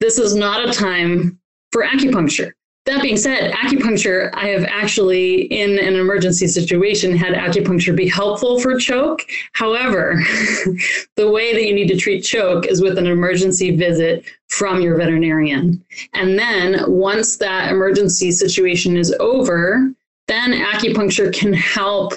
This 0.02 0.20
is 0.20 0.36
not 0.36 0.68
a 0.68 0.74
time 0.74 1.40
for 1.72 1.84
acupuncture 1.84 2.52
that 2.86 3.02
being 3.02 3.18
said, 3.18 3.52
acupuncture, 3.52 4.30
I 4.34 4.50
have 4.50 4.64
actually, 4.66 5.42
in 5.44 5.80
an 5.80 5.96
emergency 5.96 6.48
situation, 6.48 7.16
had 7.18 7.34
acupuncture 7.34 7.96
be 7.96 8.08
helpful 8.08 8.60
for 8.60 8.78
choke. 8.80 9.24
However, 9.54 10.22
the 11.16 11.32
way 11.32 11.54
that 11.54 11.66
you 11.66 11.74
need 11.74 11.88
to 11.88 11.98
treat 11.98 12.22
choke 12.22 12.68
is 12.68 12.82
with 12.82 13.00
an 13.00 13.08
emergency 13.08 13.76
visit 13.76 14.24
from 14.50 14.82
your 14.82 14.98
veterinarian. 14.98 15.84
And 16.14 16.38
then 16.38 16.84
once 16.88 17.38
that 17.38 17.72
emergency 17.72 18.32
situation 18.32 18.98
is 18.98 19.12
over, 19.20 19.92
then 20.28 20.54
acupuncture 20.54 21.34
can 21.34 21.54
help 21.54 22.14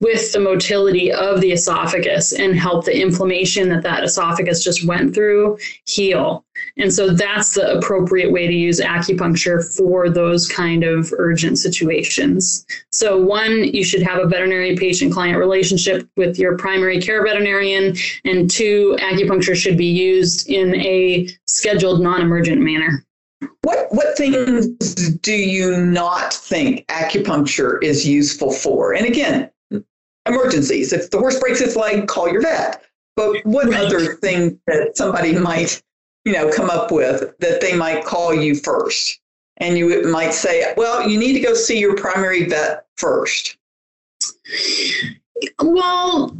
with 0.00 0.32
the 0.32 0.40
motility 0.40 1.10
of 1.10 1.40
the 1.40 1.50
esophagus 1.50 2.32
and 2.32 2.56
help 2.56 2.84
the 2.84 3.00
inflammation 3.00 3.68
that 3.68 3.82
that 3.82 4.04
esophagus 4.04 4.62
just 4.62 4.86
went 4.86 5.12
through 5.14 5.58
heal. 5.86 6.44
And 6.76 6.92
so 6.92 7.10
that's 7.10 7.54
the 7.54 7.76
appropriate 7.76 8.30
way 8.30 8.46
to 8.46 8.52
use 8.52 8.80
acupuncture 8.80 9.62
for 9.76 10.08
those 10.08 10.48
kind 10.48 10.84
of 10.84 11.12
urgent 11.18 11.58
situations. 11.58 12.64
So, 12.92 13.20
one, 13.20 13.64
you 13.64 13.84
should 13.84 14.02
have 14.02 14.22
a 14.22 14.26
veterinary 14.26 14.76
patient 14.76 15.12
client 15.12 15.38
relationship 15.38 16.08
with 16.16 16.38
your 16.38 16.56
primary 16.56 17.00
care 17.00 17.24
veterinarian. 17.24 17.96
And 18.24 18.50
two, 18.50 18.96
acupuncture 19.00 19.56
should 19.56 19.76
be 19.76 19.86
used 19.86 20.48
in 20.48 20.74
a 20.76 21.28
scheduled 21.46 22.00
non 22.00 22.22
emergent 22.22 22.60
manner. 22.60 23.04
What, 23.62 23.88
what 23.90 24.16
things 24.16 24.66
do 25.18 25.32
you 25.32 25.76
not 25.76 26.32
think 26.32 26.86
acupuncture 26.86 27.82
is 27.82 28.06
useful 28.06 28.52
for? 28.52 28.94
And 28.94 29.06
again, 29.06 29.50
emergencies. 30.28 30.92
If 30.92 31.10
the 31.10 31.18
horse 31.18 31.38
breaks 31.38 31.60
its 31.60 31.76
leg, 31.76 32.06
call 32.06 32.28
your 32.28 32.42
vet. 32.42 32.82
But 33.16 33.44
what 33.44 33.68
right. 33.68 33.84
other 33.84 34.14
thing 34.14 34.60
that 34.66 34.96
somebody 34.96 35.36
might, 35.36 35.82
you 36.24 36.32
know, 36.32 36.50
come 36.52 36.70
up 36.70 36.92
with 36.92 37.36
that 37.38 37.60
they 37.60 37.74
might 37.76 38.04
call 38.04 38.32
you 38.34 38.54
first? 38.54 39.20
And 39.56 39.76
you 39.76 40.08
might 40.08 40.34
say, 40.34 40.72
well, 40.76 41.08
you 41.08 41.18
need 41.18 41.32
to 41.32 41.40
go 41.40 41.54
see 41.54 41.80
your 41.80 41.96
primary 41.96 42.44
vet 42.44 42.86
first. 42.96 43.56
Well, 45.60 46.36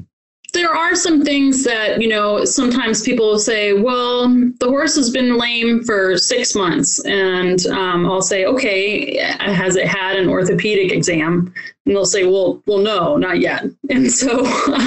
there 0.54 0.74
are 0.74 0.94
some 0.94 1.22
things 1.24 1.62
that 1.64 2.00
you 2.00 2.08
know 2.08 2.44
sometimes 2.44 3.02
people 3.02 3.38
say 3.38 3.74
well 3.74 4.28
the 4.60 4.66
horse 4.66 4.96
has 4.96 5.10
been 5.10 5.36
lame 5.36 5.84
for 5.84 6.16
six 6.16 6.54
months 6.54 7.04
and 7.04 7.66
um, 7.66 8.06
i'll 8.06 8.22
say 8.22 8.46
okay 8.46 9.18
has 9.58 9.76
it 9.76 9.86
had 9.86 10.16
an 10.16 10.28
orthopedic 10.28 10.92
exam? 10.92 11.52
And 11.86 11.94
they'll 11.94 12.06
say 12.06 12.24
well 12.24 12.62
well 12.66 12.78
no 12.78 13.16
not 13.16 13.40
yet. 13.40 13.64
And 13.90 14.10
so 14.10 14.44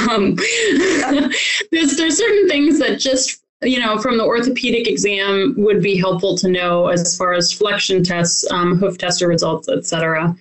um, 0.09 0.35
there's 1.71 1.97
there's 1.97 2.17
certain 2.17 2.47
things 2.47 2.79
that 2.79 2.99
just 2.99 3.43
you 3.61 3.79
know 3.79 3.97
from 3.99 4.17
the 4.17 4.25
orthopedic 4.25 4.87
exam 4.87 5.55
would 5.57 5.81
be 5.81 5.97
helpful 5.97 6.37
to 6.37 6.49
know 6.49 6.87
as 6.87 7.17
far 7.17 7.33
as 7.33 7.53
flexion 7.53 8.03
tests 8.03 8.49
um, 8.51 8.77
hoof 8.77 8.97
tester 8.97 9.27
results 9.27 9.69
etc 9.69 10.35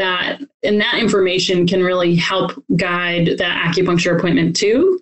that 0.00 0.40
and 0.62 0.80
that 0.80 0.98
information 0.98 1.66
can 1.66 1.82
really 1.82 2.16
help 2.16 2.52
guide 2.76 3.36
that 3.38 3.66
acupuncture 3.66 4.16
appointment 4.16 4.56
too. 4.56 4.98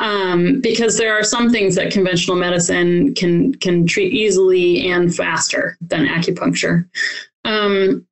Um, 0.00 0.60
because 0.60 0.98
there 0.98 1.16
are 1.16 1.22
some 1.22 1.50
things 1.50 1.76
that 1.76 1.92
conventional 1.92 2.36
medicine 2.36 3.14
can 3.14 3.54
can 3.54 3.86
treat 3.86 4.12
easily 4.12 4.90
and 4.90 5.14
faster 5.14 5.78
than 5.80 6.06
acupuncture. 6.06 6.88
Um, 7.44 8.06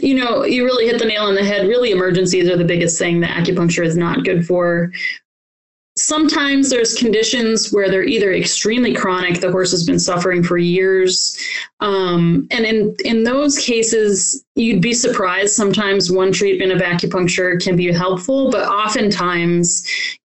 you 0.00 0.14
know 0.14 0.44
you 0.44 0.64
really 0.64 0.86
hit 0.86 0.98
the 0.98 1.04
nail 1.04 1.24
on 1.24 1.34
the 1.34 1.44
head. 1.44 1.68
Really 1.68 1.90
emergencies 1.90 2.48
are 2.48 2.56
the 2.56 2.64
biggest 2.64 2.98
thing 2.98 3.20
that 3.20 3.36
acupuncture 3.36 3.84
is 3.84 3.96
not 3.96 4.24
good 4.24 4.46
for 4.46 4.90
sometimes 5.98 6.70
there's 6.70 6.94
conditions 6.94 7.72
where 7.72 7.90
they're 7.90 8.04
either 8.04 8.32
extremely 8.32 8.94
chronic 8.94 9.40
the 9.40 9.50
horse 9.50 9.70
has 9.70 9.84
been 9.84 9.98
suffering 9.98 10.42
for 10.42 10.56
years 10.56 11.36
um, 11.80 12.46
and 12.50 12.64
in 12.64 12.94
in 13.04 13.24
those 13.24 13.58
cases 13.58 14.44
you'd 14.54 14.82
be 14.82 14.92
surprised 14.92 15.54
sometimes 15.54 16.10
one 16.10 16.32
treatment 16.32 16.72
of 16.72 16.80
acupuncture 16.80 17.60
can 17.62 17.76
be 17.76 17.92
helpful 17.92 18.50
but 18.50 18.68
oftentimes 18.68 19.84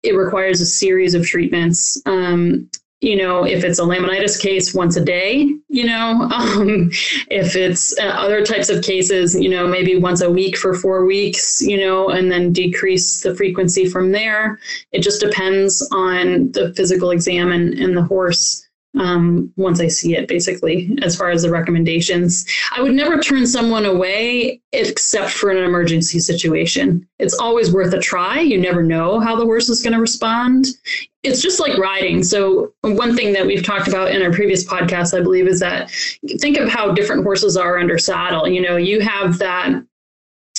it 0.07 0.17
requires 0.17 0.61
a 0.61 0.67
series 0.67 1.15
of 1.15 1.27
treatments. 1.27 2.01
Um, 2.07 2.71
you 3.01 3.17
know, 3.17 3.45
if 3.45 3.63
it's 3.63 3.79
a 3.79 3.83
laminitis 3.83 4.41
case 4.41 4.75
once 4.75 4.97
a 4.97 5.05
day, 5.05 5.55
you 5.69 5.85
know, 5.85 6.23
um, 6.33 6.91
if 7.31 7.55
it's 7.55 7.97
uh, 7.99 8.05
other 8.05 8.45
types 8.45 8.71
of 8.71 8.83
cases, 8.83 9.39
you 9.39 9.49
know, 9.49 9.67
maybe 9.67 9.97
once 9.97 10.23
a 10.23 10.31
week 10.31 10.57
for 10.57 10.75
four 10.75 11.05
weeks, 11.05 11.61
you 11.61 11.77
know, 11.77 12.09
and 12.09 12.31
then 12.31 12.53
decrease 12.53 13.21
the 13.21 13.35
frequency 13.35 13.89
from 13.89 14.13
there. 14.13 14.59
It 14.93 15.03
just 15.03 15.21
depends 15.21 15.87
on 15.93 16.53
the 16.53 16.73
physical 16.75 17.11
exam 17.11 17.53
and, 17.53 17.75
and 17.75 17.97
the 17.97 18.03
horse 18.03 18.67
um, 18.99 19.53
once 19.57 19.81
I 19.81 19.89
see 19.89 20.17
it, 20.17 20.29
basically, 20.29 20.97
as 21.03 21.17
far 21.17 21.31
as 21.31 21.43
the 21.43 21.51
recommendations. 21.51 22.47
I 22.75 22.81
would 22.81 22.95
never 22.95 23.21
turn 23.21 23.47
someone 23.47 23.85
away 23.85 24.61
except 24.73 25.31
for 25.31 25.51
an 25.51 25.59
emergency 25.59 26.19
situation. 26.19 27.07
It's 27.19 27.35
always 27.35 27.73
worth 27.73 27.93
a 27.93 28.01
try. 28.01 28.41
You 28.41 28.59
never 28.59 28.83
know 28.83 29.21
how 29.21 29.37
the 29.37 29.45
horse 29.45 29.69
is 29.69 29.83
going 29.83 29.93
to 29.93 30.01
respond. 30.01 30.67
It's 31.27 31.43
just 31.43 31.61
like 31.61 31.77
riding. 31.79 32.23
So, 32.23 32.73
one 32.83 33.17
thing 33.17 33.33
that 33.33 33.47
we've 33.47 33.65
talked 33.65 33.89
about 33.89 34.11
in 34.11 34.23
our 34.23 34.33
previous 34.33 34.65
podcast, 34.65 35.17
I 35.17 35.23
believe, 35.23 35.47
is 35.47 35.61
that 35.61 35.91
think 36.39 36.59
of 36.59 36.69
how 36.69 36.93
different 36.93 37.25
horses 37.25 37.57
are 37.57 37.79
under 37.79 37.99
saddle. 37.99 38.49
You 38.49 38.63
know, 38.63 38.77
you 38.77 39.01
have 39.01 39.39
that 39.39 39.83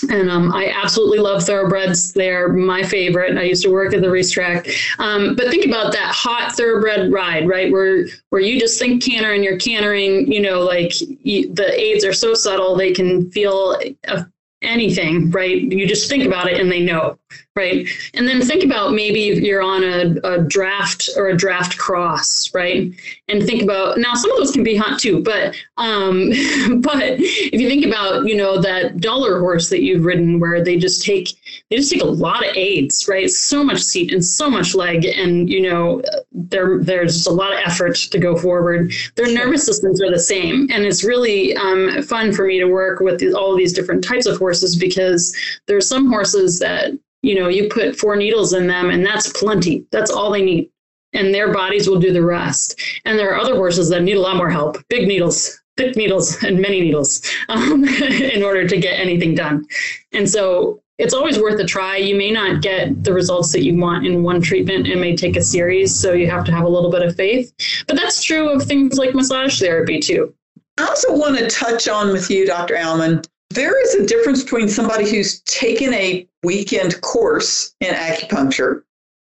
and 0.10 0.30
um, 0.30 0.52
I 0.54 0.70
absolutely 0.70 1.20
love 1.20 1.44
thoroughbreds. 1.44 2.14
They're 2.14 2.50
my 2.50 2.84
favorite. 2.84 3.38
I 3.38 3.44
used 3.44 3.64
to 3.64 3.72
work 3.72 3.94
at 3.94 4.02
the 4.02 4.12
racetrack. 4.12 4.68
Um, 5.00 5.36
but 5.36 5.50
think 5.50 5.66
about 5.66 5.92
that 5.94 6.14
hot 6.14 6.54
thoroughbred 6.56 7.12
ride, 7.12 7.48
right? 7.48 7.72
Where 7.72 8.06
where 8.30 8.42
you 8.42 8.60
just 8.60 8.80
think 8.80 9.04
canter 9.04 9.34
and 9.34 9.44
you're 9.44 9.58
cantering. 9.58 10.32
You 10.32 10.42
know, 10.42 10.62
like 10.62 10.94
you, 11.02 11.54
the 11.54 11.74
aids 11.80 12.06
are 12.06 12.14
so 12.14 12.34
subtle 12.34 12.76
they 12.76 12.94
can 12.94 13.32
feel 13.32 13.80
a, 14.08 14.28
anything, 14.62 15.32
right? 15.32 15.62
You 15.62 15.88
just 15.88 16.10
think 16.10 16.26
about 16.26 16.48
it 16.48 16.60
and 16.60 16.72
they 16.72 16.82
know, 16.82 17.18
right? 17.58 17.90
And 18.14 18.28
then 18.28 18.42
think 18.42 18.64
about 18.64 18.94
maybe 18.94 19.20
you're 19.20 19.64
on 19.64 19.84
a, 19.84 20.16
a, 20.24 20.38
draft 20.44 21.10
or 21.18 21.28
a 21.30 21.36
draft 21.36 21.78
cross, 21.78 22.54
right? 22.54 22.94
And 23.28 23.44
think 23.44 23.64
about 23.64 23.98
now 23.98 24.14
some 24.14 24.32
of 24.32 24.38
those 24.38 24.52
can 24.52 24.64
be 24.64 24.78
hot 24.78 25.00
too, 25.00 25.22
but 25.22 25.56
um, 25.78 26.30
but 26.82 27.18
if 27.20 27.60
you 27.60 27.68
think 27.68 27.86
about 27.86 28.28
you 28.28 28.36
know 28.38 28.62
that 28.62 29.02
dollar 29.02 29.40
horse 29.40 29.70
that 29.70 29.82
you've 29.82 30.06
ridden 30.06 30.40
where 30.40 30.64
they 30.64 30.78
just 30.78 31.04
take 31.04 31.30
they 31.70 31.78
just 31.78 31.92
take 31.92 32.04
a 32.04 32.06
lot 32.08 32.48
of 32.48 32.56
aids, 32.56 33.08
right? 33.08 33.30
So 33.30 33.64
much 33.64 33.82
seat 33.82 34.14
and 34.14 34.24
so 34.24 34.50
much 34.50 34.76
leg, 34.76 35.06
and 35.06 35.50
you 35.50 35.62
know 35.62 36.02
there 36.32 36.80
there's 36.80 37.16
just 37.16 37.28
a 37.28 37.32
lot 37.32 37.52
of 37.52 37.60
effort 37.66 37.96
to 37.96 38.20
go 38.20 38.38
forward. 38.38 38.94
Their 39.16 39.34
nervous 39.34 39.66
systems 39.66 40.02
are 40.02 40.12
the 40.12 40.20
same, 40.20 40.68
and 40.72 40.86
it's 40.86 41.04
really 41.04 41.58
um, 41.58 42.04
fun 42.04 42.32
for 42.32 42.46
me 42.46 42.60
to 42.60 42.68
work 42.68 43.00
with 43.00 43.22
all 43.34 43.54
of 43.54 43.58
these 43.58 43.74
different 43.74 44.04
types 44.04 44.28
of 44.28 44.38
horses 44.38 44.76
because 44.76 45.36
there's 45.66 45.90
some 45.90 46.08
horses 46.08 46.60
that 46.60 46.92
you 47.22 47.36
know 47.36 47.48
you 47.48 47.70
put 47.70 47.98
four 47.98 48.16
needles 48.16 48.54
in 48.54 48.68
them 48.68 48.90
and 48.90 49.06
that's 49.06 49.32
plenty. 49.34 49.86
That's 49.92 50.12
all 50.12 50.32
they 50.32 50.44
need, 50.44 50.70
and 51.14 51.34
their 51.34 51.54
bodies 51.54 51.90
will 51.90 52.00
do 52.00 52.14
the 52.14 52.24
rest. 52.24 52.80
And 53.06 53.18
there 53.18 53.32
are 53.32 53.40
other 53.40 53.56
horses 53.56 53.90
that 53.90 54.04
need 54.04 54.18
a 54.18 54.22
lot 54.22 54.38
more 54.38 54.50
help, 54.50 54.78
big 54.90 55.08
needles, 55.08 55.60
thick 55.78 55.96
needles, 55.96 56.44
and 56.44 56.60
many 56.60 56.82
needles 56.82 57.22
um, 57.50 57.84
in 57.88 58.44
order 58.44 58.68
to 58.68 58.78
get 58.78 59.00
anything 59.00 59.36
done. 59.36 59.66
And 60.12 60.30
so 60.30 60.82
it's 60.98 61.14
always 61.14 61.40
worth 61.40 61.60
a 61.60 61.66
try. 61.66 61.98
You 61.98 62.16
may 62.16 62.32
not 62.32 62.62
get 62.62 63.04
the 63.04 63.14
results 63.14 63.52
that 63.52 63.64
you 63.64 63.78
want 63.78 64.06
in 64.06 64.24
one 64.24 64.42
treatment. 64.42 64.88
It 64.88 64.98
may 64.98 65.16
take 65.16 65.38
a 65.38 65.44
series, 65.44 65.98
so 65.98 66.14
you 66.14 66.30
have 66.30 66.44
to 66.46 66.52
have 66.52 66.66
a 66.66 66.70
little 66.70 66.90
bit 66.90 67.04
of 67.04 67.16
faith. 67.16 67.54
But 67.88 67.98
that's 67.98 68.24
true 68.24 68.50
of 68.50 68.64
things 68.64 68.98
like 68.98 69.14
massage 69.14 69.60
therapy, 69.60 70.00
too. 70.00 70.34
I 70.80 70.86
also 70.86 71.16
want 71.16 71.38
to 71.38 71.48
touch 71.48 71.88
on 71.88 72.12
with 72.12 72.30
you, 72.30 72.46
Dr. 72.46 72.76
Aumann. 72.76 73.24
There 73.50 73.82
is 73.82 73.96
a 73.96 74.06
difference 74.06 74.44
between 74.44 74.68
somebody 74.68 75.10
who's 75.10 75.42
taken 75.42 75.94
a 75.94 76.28
weekend 76.44 77.02
course 77.02 77.74
in 77.80 77.94
acupuncture 77.94 78.84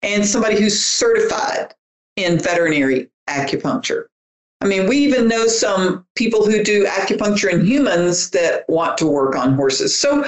and 0.02 0.26
somebody 0.26 0.60
who's 0.60 0.84
certified 0.84 1.74
in 2.18 2.38
veterinary 2.38 3.10
acupuncture. 3.30 4.06
I 4.62 4.68
mean, 4.68 4.88
we 4.88 4.98
even 4.98 5.28
know 5.28 5.48
some 5.48 6.06
people 6.16 6.46
who 6.46 6.64
do 6.64 6.86
acupuncture 6.86 7.52
in 7.52 7.66
humans 7.66 8.30
that 8.32 8.70
want 8.70 8.98
to 9.00 9.08
work 9.08 9.36
on 9.36 9.56
horses. 9.56 9.98
So 9.98 10.26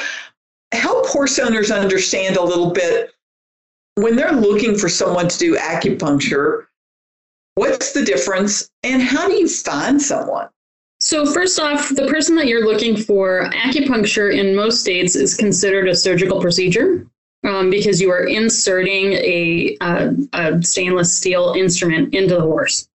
help 0.72 1.06
horse 1.08 1.38
owners 1.38 1.70
understand 1.70 2.38
a 2.38 2.44
little 2.44 2.72
bit 2.72 3.14
when 3.96 4.16
they're 4.16 4.32
looking 4.32 4.76
for 4.76 4.90
someone 4.90 5.28
to 5.28 5.38
do 5.38 5.56
acupuncture, 5.56 6.66
what's 7.56 7.94
the 7.94 8.04
difference 8.04 8.70
and 8.82 9.02
how 9.02 9.28
do 9.28 9.34
you 9.34 9.48
find 9.48 10.02
someone? 10.02 10.50
So, 11.04 11.26
first 11.26 11.60
off, 11.60 11.90
the 11.90 12.08
person 12.08 12.38
that 12.38 12.48
you're 12.48 12.64
looking 12.64 12.96
for, 12.96 13.50
acupuncture 13.50 14.34
in 14.34 14.56
most 14.56 14.80
states 14.80 15.18
is 15.18 15.36
considered 15.36 15.90
a 15.90 15.96
surgical 15.96 16.40
procedure 16.40 17.06
um, 17.44 17.70
because 17.70 18.00
you 18.00 18.10
are 18.10 18.24
inserting 18.24 19.12
a, 19.12 19.76
a, 19.82 20.14
a 20.32 20.64
stainless 20.64 21.14
steel 21.14 21.56
instrument 21.58 22.14
into 22.14 22.36
the 22.36 22.42
horse. 22.42 22.88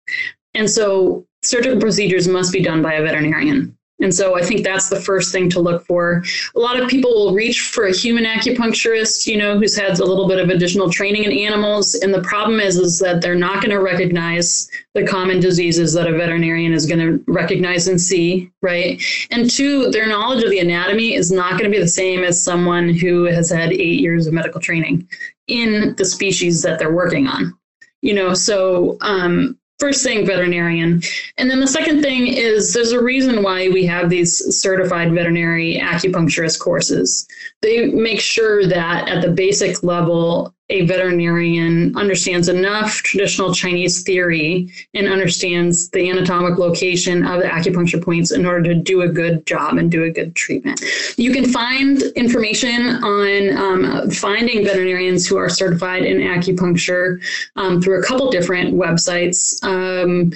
And 0.53 0.69
so, 0.69 1.25
surgical 1.41 1.81
procedures 1.81 2.29
must 2.29 2.53
be 2.53 2.63
done 2.63 2.81
by 2.81 2.93
a 2.93 3.03
veterinarian. 3.03 3.76
And 3.99 4.13
so 4.13 4.37
I 4.37 4.43
think 4.43 4.63
that's 4.63 4.89
the 4.89 4.99
first 4.99 5.31
thing 5.31 5.49
to 5.49 5.59
look 5.59 5.83
for. 5.85 6.23
A 6.55 6.59
lot 6.59 6.79
of 6.79 6.87
people 6.87 7.11
will 7.11 7.33
reach 7.33 7.61
for 7.61 7.87
a 7.87 7.95
human 7.95 8.25
acupuncturist, 8.25 9.25
you 9.25 9.37
know, 9.37 9.57
who's 9.57 9.75
had 9.75 9.99
a 9.99 10.05
little 10.05 10.27
bit 10.27 10.37
of 10.37 10.49
additional 10.49 10.89
training 10.89 11.23
in 11.23 11.31
animals. 11.31 11.95
And 11.95 12.13
the 12.13 12.21
problem 12.21 12.59
is, 12.59 12.77
is 12.77 12.99
that 12.99 13.21
they're 13.21 13.33
not 13.33 13.55
going 13.55 13.71
to 13.71 13.81
recognize 13.81 14.69
the 14.93 15.05
common 15.05 15.39
diseases 15.39 15.93
that 15.93 16.07
a 16.07 16.15
veterinarian 16.15 16.73
is 16.73 16.85
going 16.85 16.99
to 16.99 17.23
recognize 17.27 17.87
and 17.87 17.99
see, 17.99 18.51
right? 18.61 19.01
And 19.31 19.49
two, 19.49 19.89
their 19.89 20.07
knowledge 20.07 20.43
of 20.43 20.51
the 20.51 20.59
anatomy 20.59 21.15
is 21.15 21.31
not 21.31 21.51
going 21.51 21.63
to 21.63 21.75
be 21.75 21.81
the 21.81 21.87
same 21.87 22.23
as 22.23 22.43
someone 22.43 22.89
who 22.89 23.23
has 23.23 23.49
had 23.49 23.73
eight 23.73 23.99
years 23.99 24.27
of 24.27 24.33
medical 24.33 24.61
training 24.61 25.07
in 25.47 25.95
the 25.95 26.05
species 26.05 26.61
that 26.61 26.77
they're 26.77 26.93
working 26.93 27.27
on. 27.27 27.57
You 28.03 28.13
know, 28.13 28.35
so 28.35 28.97
um, 29.01 29.57
first 29.79 30.03
thing 30.03 30.25
veterinarian. 30.25 31.01
And 31.37 31.49
then 31.49 31.59
the 31.59 31.67
second 31.67 32.01
thing 32.01 32.27
is 32.27 32.73
there's 32.73 32.91
a 32.91 33.03
reason 33.03 33.43
why 33.43 33.69
we 33.69 33.85
have 33.85 34.09
these 34.09 34.37
certified 34.59 35.13
veterinary 35.13 35.79
acupuncturist 35.81 36.59
courses. 36.59 37.27
They 37.61 37.87
make 37.87 38.19
sure 38.19 38.65
that 38.67 39.07
at 39.07 39.21
the 39.21 39.31
basic 39.31 39.83
level 39.83 40.53
a 40.69 40.85
veterinarian 40.85 41.95
understands 41.95 42.49
enough 42.49 42.91
traditional 42.95 43.53
Chinese 43.53 44.03
theory 44.03 44.69
and 44.93 45.07
understands 45.07 45.89
the 45.91 46.09
anatomic 46.09 46.57
location 46.57 47.25
of 47.25 47.41
the 47.41 47.47
acupuncture 47.47 48.03
points 48.03 48.31
in 48.31 48.45
order 48.45 48.63
to 48.63 48.75
do 48.75 49.01
a 49.01 49.07
good 49.07 49.45
job 49.45 49.77
and 49.77 49.89
do 49.89 50.03
a 50.03 50.09
good 50.09 50.35
treatment. 50.35 50.81
You 51.15 51.31
can 51.31 51.49
find 51.51 52.01
information 52.17 52.87
on 53.03 53.57
um, 53.57 54.11
finding 54.11 54.65
veterinarians 54.65 55.25
who 55.25 55.37
are 55.37 55.49
certified 55.49 56.03
in 56.03 56.17
acupuncture 56.17 57.21
um, 57.55 57.81
through 57.81 57.99
a 57.99 58.03
couple 58.03 58.29
different 58.29 58.75
websites. 58.75 59.63
Um, 59.63 60.31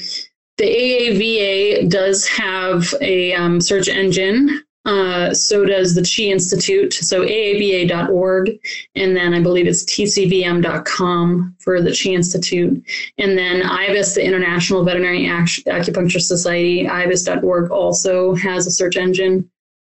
the 0.58 0.64
AAVA 0.64 1.90
does 1.90 2.28
have 2.28 2.94
a 3.02 3.34
um, 3.34 3.60
search 3.60 3.90
engine 3.90 4.64
uh, 4.86 5.34
so 5.34 5.64
does 5.64 5.94
the 5.94 6.02
Chi 6.02 6.30
Institute. 6.32 6.94
So 6.94 7.22
aava.org, 7.22 8.60
And 8.96 9.16
then 9.16 9.34
I 9.34 9.42
believe 9.42 9.68
it's 9.68 9.86
tcvm.com 9.86 11.56
for 11.60 11.82
the 11.82 11.92
Chi 11.92 12.10
Institute. 12.12 12.84
And 13.18 13.38
then 13.38 13.62
IVAS, 13.62 14.16
the 14.16 14.26
International 14.26 14.84
Veterinary 14.84 15.26
Acupuncture 15.26 16.22
Society, 16.22 16.86
IVAS.org 16.86 17.70
also 17.70 18.34
has 18.36 18.66
a 18.66 18.72
search 18.72 18.98
engine 18.98 19.50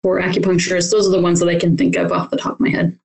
for 0.02 0.20
acupuncturists. 0.20 0.90
Those 0.90 1.06
are 1.06 1.12
the 1.12 1.22
ones 1.22 1.38
that 1.38 1.48
I 1.48 1.58
can 1.58 1.76
think 1.76 1.96
of 1.96 2.10
off 2.10 2.30
the 2.30 2.36
top 2.36 2.54
of 2.54 2.60
my 2.60 2.70
head. 2.70 2.98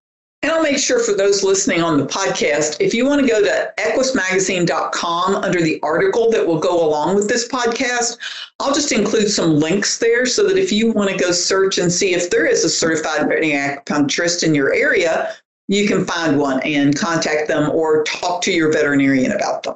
And 0.44 0.52
I'll 0.52 0.62
make 0.62 0.78
sure 0.78 1.00
for 1.00 1.14
those 1.14 1.44
listening 1.44 1.82
on 1.82 1.98
the 1.98 2.06
podcast, 2.06 2.78
if 2.80 2.94
you 2.94 3.06
want 3.06 3.22
to 3.22 3.28
go 3.28 3.42
to 3.42 3.74
equusmagazine.com 3.80 5.36
under 5.36 5.62
the 5.62 5.80
article 5.82 6.30
that 6.30 6.46
will 6.46 6.60
go 6.60 6.88
along 6.88 7.16
with 7.16 7.28
this 7.28 7.48
podcast, 7.48 8.18
I'll 8.60 8.74
just 8.74 8.92
include 8.92 9.30
some 9.30 9.60
links 9.60 9.98
there 9.98 10.28
so 10.28 10.48
that 10.48 10.58
if 10.58 10.72
you 10.72 10.92
want 10.92 11.10
to 11.10 11.18
go 11.18 11.32
search 11.32 11.80
and 11.80 11.92
see 11.92 12.14
if 12.14 12.30
there 12.30 12.46
is 12.46 12.64
a 12.64 12.70
certified 12.70 13.28
veterinary 13.28 13.54
acupuncturist 13.54 14.44
in 14.44 14.54
your 14.54 14.74
area, 14.74 15.34
you 15.68 15.88
can 15.88 16.06
find 16.06 16.38
one 16.38 16.62
and 16.62 16.96
contact 16.96 17.48
them 17.48 17.72
or 17.72 18.04
talk 18.04 18.42
to 18.44 18.52
your 18.52 18.72
veterinarian 18.72 19.32
about 19.32 19.64
them. 19.64 19.76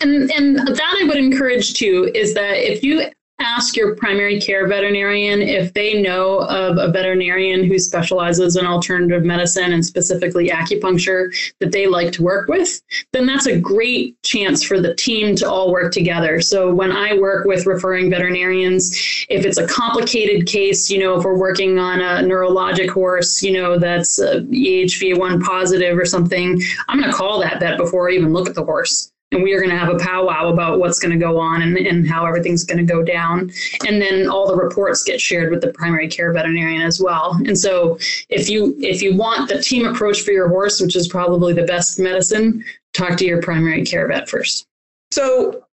And 0.00 0.30
and 0.30 0.58
that 0.58 0.98
I 1.00 1.04
would 1.06 1.18
encourage 1.18 1.74
too 1.74 2.10
is 2.14 2.34
that 2.34 2.56
if 2.56 2.82
you 2.82 3.10
ask 3.40 3.76
your 3.76 3.94
primary 3.94 4.40
care 4.40 4.66
veterinarian 4.66 5.40
if 5.40 5.72
they 5.74 6.00
know 6.00 6.40
of 6.40 6.76
a 6.76 6.90
veterinarian 6.90 7.64
who 7.64 7.78
specializes 7.78 8.56
in 8.56 8.66
alternative 8.66 9.24
medicine 9.24 9.72
and 9.72 9.84
specifically 9.84 10.48
acupuncture 10.48 11.32
that 11.60 11.70
they 11.70 11.86
like 11.86 12.12
to 12.12 12.22
work 12.22 12.48
with, 12.48 12.80
then 13.12 13.26
that's 13.26 13.46
a 13.46 13.58
great 13.58 14.20
chance 14.22 14.62
for 14.62 14.80
the 14.80 14.94
team 14.96 15.36
to 15.36 15.48
all 15.48 15.70
work 15.70 15.92
together. 15.92 16.40
So 16.40 16.74
when 16.74 16.90
I 16.90 17.14
work 17.14 17.46
with 17.46 17.66
referring 17.66 18.10
veterinarians, 18.10 18.90
if 19.28 19.44
it's 19.44 19.58
a 19.58 19.66
complicated 19.66 20.46
case, 20.46 20.90
you 20.90 20.98
know, 20.98 21.16
if 21.18 21.24
we're 21.24 21.38
working 21.38 21.78
on 21.78 22.00
a 22.00 22.26
neurologic 22.26 22.88
horse, 22.88 23.42
you 23.42 23.52
know, 23.52 23.78
that's 23.78 24.18
uh, 24.18 24.40
EHV1 24.50 25.42
positive 25.42 25.96
or 25.96 26.04
something, 26.04 26.60
I'm 26.88 26.98
going 26.98 27.10
to 27.10 27.16
call 27.16 27.40
that 27.40 27.60
vet 27.60 27.78
before 27.78 28.10
I 28.10 28.14
even 28.14 28.32
look 28.32 28.48
at 28.48 28.54
the 28.54 28.64
horse 28.64 29.12
and 29.32 29.42
we 29.42 29.52
are 29.52 29.58
going 29.58 29.70
to 29.70 29.76
have 29.76 29.94
a 29.94 29.98
powwow 29.98 30.48
about 30.48 30.78
what's 30.78 30.98
going 30.98 31.12
to 31.12 31.22
go 31.22 31.38
on 31.38 31.62
and, 31.62 31.76
and 31.76 32.08
how 32.08 32.24
everything's 32.24 32.64
going 32.64 32.78
to 32.78 32.92
go 32.92 33.02
down. 33.02 33.50
And 33.86 34.00
then 34.00 34.28
all 34.28 34.48
the 34.48 34.56
reports 34.56 35.04
get 35.04 35.20
shared 35.20 35.50
with 35.50 35.60
the 35.60 35.72
primary 35.72 36.08
care 36.08 36.32
veterinarian 36.32 36.82
as 36.82 37.00
well. 37.00 37.38
And 37.44 37.58
so 37.58 37.98
if 38.28 38.48
you 38.48 38.76
if 38.80 39.02
you 39.02 39.14
want 39.16 39.48
the 39.48 39.62
team 39.62 39.86
approach 39.86 40.22
for 40.22 40.32
your 40.32 40.48
horse 40.48 40.80
which 40.80 40.96
is 40.96 41.08
probably 41.08 41.52
the 41.52 41.64
best 41.64 41.98
medicine 41.98 42.64
talk 42.94 43.18
to 43.18 43.24
your 43.24 43.42
primary 43.42 43.84
care 43.84 44.08
vet 44.08 44.28
first. 44.28 44.66
So 45.10 45.64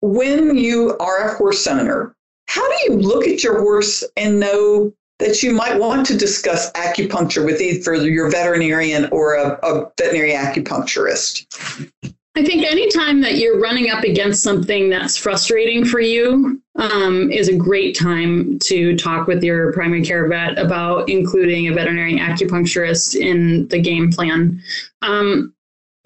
when 0.00 0.56
you 0.56 0.96
are 0.98 1.28
a 1.28 1.34
horse 1.34 1.66
owner 1.66 2.14
how 2.48 2.66
do 2.68 2.76
you 2.86 2.98
look 2.98 3.26
at 3.26 3.42
your 3.42 3.58
horse 3.60 4.04
and 4.16 4.40
know 4.40 4.92
that 5.18 5.42
you 5.42 5.52
might 5.52 5.78
want 5.78 6.06
to 6.06 6.16
discuss 6.16 6.70
acupuncture 6.72 7.44
with 7.44 7.60
either 7.60 8.06
your 8.06 8.30
veterinarian 8.30 9.08
or 9.10 9.34
a, 9.34 9.58
a 9.62 9.90
veterinary 9.98 10.32
acupuncturist 10.32 11.90
I 12.36 12.44
think 12.44 12.64
anytime 12.64 13.22
that 13.22 13.38
you're 13.38 13.58
running 13.58 13.90
up 13.90 14.04
against 14.04 14.42
something 14.42 14.90
that's 14.90 15.16
frustrating 15.16 15.86
for 15.86 16.00
you 16.00 16.60
um, 16.74 17.32
is 17.32 17.48
a 17.48 17.56
great 17.56 17.96
time 17.96 18.58
to 18.58 18.94
talk 18.94 19.26
with 19.26 19.42
your 19.42 19.72
primary 19.72 20.04
care 20.04 20.28
vet 20.28 20.58
about 20.58 21.08
including 21.08 21.68
a 21.68 21.72
veterinary 21.72 22.18
acupuncturist 22.18 23.18
in 23.18 23.66
the 23.68 23.80
game 23.80 24.12
plan. 24.12 24.62
Um, 25.00 25.54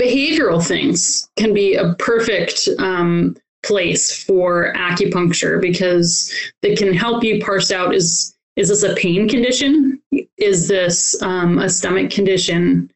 behavioral 0.00 0.64
things 0.64 1.28
can 1.36 1.52
be 1.52 1.74
a 1.74 1.94
perfect 1.94 2.68
um, 2.78 3.36
place 3.64 4.22
for 4.22 4.72
acupuncture 4.74 5.60
because 5.60 6.32
they 6.62 6.76
can 6.76 6.94
help 6.94 7.24
you 7.24 7.42
parse 7.44 7.72
out 7.72 7.92
is 7.92 8.36
is 8.54 8.68
this 8.68 8.84
a 8.84 8.94
pain 8.94 9.28
condition? 9.28 10.00
Is 10.36 10.68
this 10.68 11.20
um, 11.22 11.58
a 11.58 11.68
stomach 11.68 12.10
condition? 12.10 12.90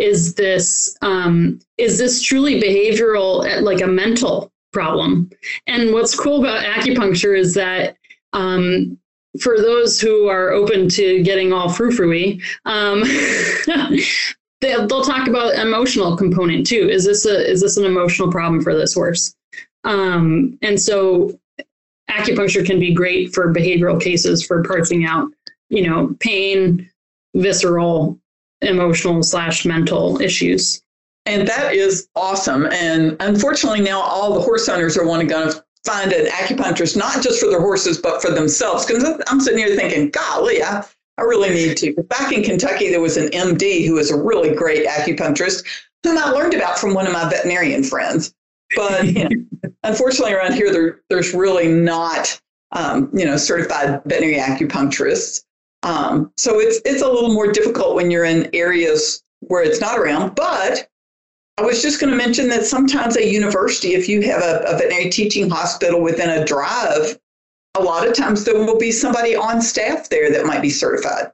Is 0.00 0.34
this 0.34 0.96
um, 1.02 1.60
is 1.78 1.98
this 1.98 2.22
truly 2.22 2.60
behavioral 2.60 3.46
uh, 3.46 3.60
like 3.60 3.82
a 3.82 3.86
mental 3.86 4.50
problem? 4.72 5.30
And 5.66 5.92
what's 5.92 6.18
cool 6.18 6.40
about 6.40 6.64
acupuncture 6.64 7.38
is 7.38 7.54
that 7.54 7.96
um, 8.32 8.98
for 9.40 9.58
those 9.58 10.00
who 10.00 10.28
are 10.28 10.50
open 10.50 10.88
to 10.88 11.22
getting 11.22 11.52
all 11.52 11.68
frou-frou 11.68 12.38
um, 12.64 13.02
they'll, 14.60 14.86
they'll 14.86 15.04
talk 15.04 15.28
about 15.28 15.54
emotional 15.54 16.16
component 16.16 16.66
too. 16.66 16.88
Is 16.90 17.04
this 17.04 17.26
a 17.26 17.48
is 17.48 17.60
this 17.60 17.76
an 17.76 17.84
emotional 17.84 18.30
problem 18.30 18.62
for 18.62 18.74
this 18.74 18.94
horse? 18.94 19.34
Um, 19.84 20.58
and 20.62 20.80
so 20.80 21.38
acupuncture 22.10 22.64
can 22.64 22.80
be 22.80 22.92
great 22.92 23.32
for 23.34 23.52
behavioral 23.52 24.00
cases 24.00 24.44
for 24.44 24.62
parsing 24.64 25.04
out 25.04 25.28
you 25.68 25.88
know 25.88 26.14
pain 26.18 26.90
visceral 27.34 28.18
emotional 28.62 29.22
slash 29.22 29.64
mental 29.64 30.20
issues. 30.20 30.82
And 31.26 31.46
that 31.48 31.74
is 31.74 32.08
awesome. 32.16 32.66
And 32.66 33.16
unfortunately, 33.20 33.80
now 33.80 34.00
all 34.00 34.34
the 34.34 34.40
horse 34.40 34.68
owners 34.68 34.96
are 34.96 35.06
wanting 35.06 35.28
to 35.28 35.62
find 35.84 36.12
an 36.12 36.26
acupuncturist, 36.26 36.96
not 36.96 37.22
just 37.22 37.40
for 37.40 37.48
their 37.48 37.60
horses, 37.60 37.98
but 37.98 38.22
for 38.22 38.30
themselves. 38.30 38.86
Because 38.86 39.04
I'm 39.28 39.40
sitting 39.40 39.58
here 39.58 39.76
thinking, 39.76 40.10
golly, 40.10 40.62
I, 40.62 40.84
I 41.18 41.22
really 41.22 41.50
need 41.50 41.76
to. 41.78 41.94
Back 42.04 42.32
in 42.32 42.42
Kentucky, 42.42 42.90
there 42.90 43.00
was 43.00 43.16
an 43.16 43.28
MD 43.28 43.86
who 43.86 43.94
was 43.94 44.10
a 44.10 44.20
really 44.20 44.54
great 44.54 44.86
acupuncturist 44.86 45.64
whom 46.02 46.18
I 46.18 46.30
learned 46.30 46.54
about 46.54 46.78
from 46.78 46.94
one 46.94 47.06
of 47.06 47.12
my 47.12 47.28
veterinarian 47.28 47.84
friends. 47.84 48.34
But 48.74 49.06
you 49.06 49.28
know, 49.28 49.70
unfortunately, 49.82 50.34
around 50.34 50.54
here, 50.54 50.72
there, 50.72 51.00
there's 51.10 51.34
really 51.34 51.68
not, 51.68 52.40
um, 52.72 53.10
you 53.12 53.24
know, 53.24 53.36
certified 53.36 54.00
veterinary 54.04 54.40
acupuncturists. 54.40 55.44
Um, 55.82 56.32
so 56.36 56.60
it's 56.60 56.80
it's 56.84 57.02
a 57.02 57.08
little 57.08 57.32
more 57.32 57.50
difficult 57.52 57.94
when 57.94 58.10
you're 58.10 58.24
in 58.24 58.50
areas 58.54 59.22
where 59.40 59.62
it's 59.62 59.80
not 59.80 59.98
around. 59.98 60.34
But 60.34 60.88
I 61.58 61.62
was 61.62 61.82
just 61.82 62.00
going 62.00 62.10
to 62.10 62.16
mention 62.16 62.48
that 62.48 62.64
sometimes 62.64 63.16
a 63.16 63.26
university, 63.26 63.94
if 63.94 64.08
you 64.08 64.22
have 64.22 64.42
a, 64.42 64.64
a 64.66 64.76
veterinary 64.76 65.10
teaching 65.10 65.48
hospital 65.48 66.00
within 66.00 66.30
a 66.30 66.44
drive, 66.44 67.18
a 67.76 67.82
lot 67.82 68.06
of 68.06 68.14
times 68.14 68.44
there 68.44 68.56
will 68.56 68.78
be 68.78 68.92
somebody 68.92 69.36
on 69.36 69.62
staff 69.62 70.08
there 70.08 70.30
that 70.32 70.46
might 70.46 70.62
be 70.62 70.70
certified. 70.70 71.32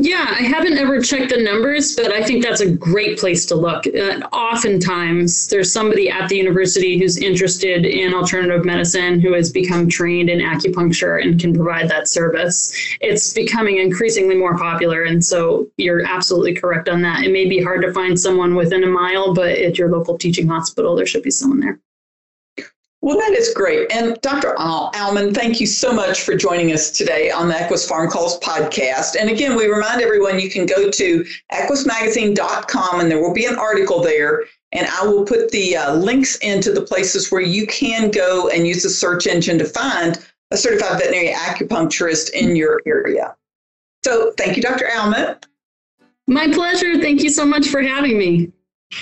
Yeah, 0.00 0.26
I 0.28 0.42
haven't 0.42 0.78
ever 0.78 1.00
checked 1.00 1.30
the 1.30 1.42
numbers, 1.42 1.96
but 1.96 2.12
I 2.12 2.22
think 2.22 2.44
that's 2.44 2.60
a 2.60 2.70
great 2.70 3.18
place 3.18 3.44
to 3.46 3.56
look. 3.56 3.84
Uh, 3.84 4.20
oftentimes, 4.32 5.48
there's 5.48 5.72
somebody 5.72 6.08
at 6.08 6.28
the 6.28 6.36
university 6.36 7.00
who's 7.00 7.16
interested 7.16 7.84
in 7.84 8.14
alternative 8.14 8.64
medicine 8.64 9.18
who 9.18 9.32
has 9.32 9.50
become 9.50 9.88
trained 9.88 10.30
in 10.30 10.38
acupuncture 10.38 11.20
and 11.20 11.40
can 11.40 11.52
provide 11.52 11.88
that 11.88 12.06
service. 12.06 12.72
It's 13.00 13.34
becoming 13.34 13.78
increasingly 13.78 14.36
more 14.36 14.56
popular, 14.56 15.02
and 15.02 15.24
so 15.24 15.66
you're 15.78 16.06
absolutely 16.06 16.54
correct 16.54 16.88
on 16.88 17.02
that. 17.02 17.24
It 17.24 17.32
may 17.32 17.48
be 17.48 17.60
hard 17.60 17.82
to 17.82 17.92
find 17.92 18.18
someone 18.18 18.54
within 18.54 18.84
a 18.84 18.88
mile, 18.88 19.34
but 19.34 19.50
at 19.50 19.78
your 19.78 19.90
local 19.90 20.16
teaching 20.16 20.46
hospital, 20.46 20.94
there 20.94 21.06
should 21.06 21.24
be 21.24 21.32
someone 21.32 21.58
there. 21.58 21.80
Well, 23.00 23.16
that 23.16 23.30
is 23.30 23.54
great. 23.54 23.92
And 23.92 24.20
Dr. 24.22 24.56
Al- 24.58 24.90
Aumann, 24.92 25.32
thank 25.32 25.60
you 25.60 25.66
so 25.66 25.92
much 25.92 26.22
for 26.22 26.34
joining 26.34 26.72
us 26.72 26.90
today 26.90 27.30
on 27.30 27.48
the 27.48 27.54
Equus 27.54 27.86
Farm 27.86 28.10
Calls 28.10 28.40
podcast. 28.40 29.14
And 29.18 29.30
again, 29.30 29.54
we 29.54 29.66
remind 29.66 30.02
everyone 30.02 30.40
you 30.40 30.50
can 30.50 30.66
go 30.66 30.90
to 30.90 31.24
equusmagazine.com 31.52 33.00
and 33.00 33.10
there 33.10 33.20
will 33.20 33.32
be 33.32 33.46
an 33.46 33.54
article 33.54 34.02
there. 34.02 34.44
And 34.72 34.86
I 34.88 35.06
will 35.06 35.24
put 35.24 35.50
the 35.52 35.76
uh, 35.76 35.94
links 35.94 36.36
into 36.38 36.72
the 36.72 36.82
places 36.82 37.30
where 37.30 37.40
you 37.40 37.66
can 37.68 38.10
go 38.10 38.48
and 38.48 38.66
use 38.66 38.82
the 38.82 38.90
search 38.90 39.26
engine 39.26 39.58
to 39.58 39.64
find 39.64 40.18
a 40.50 40.56
certified 40.56 40.98
veterinary 40.98 41.32
acupuncturist 41.32 42.30
in 42.30 42.56
your 42.56 42.82
area. 42.84 43.36
So 44.04 44.32
thank 44.36 44.56
you, 44.56 44.62
Dr. 44.62 44.86
Aumann. 44.86 45.36
My 46.26 46.48
pleasure. 46.52 46.98
Thank 46.98 47.22
you 47.22 47.30
so 47.30 47.46
much 47.46 47.68
for 47.68 47.80
having 47.80 48.18
me. 48.18 48.52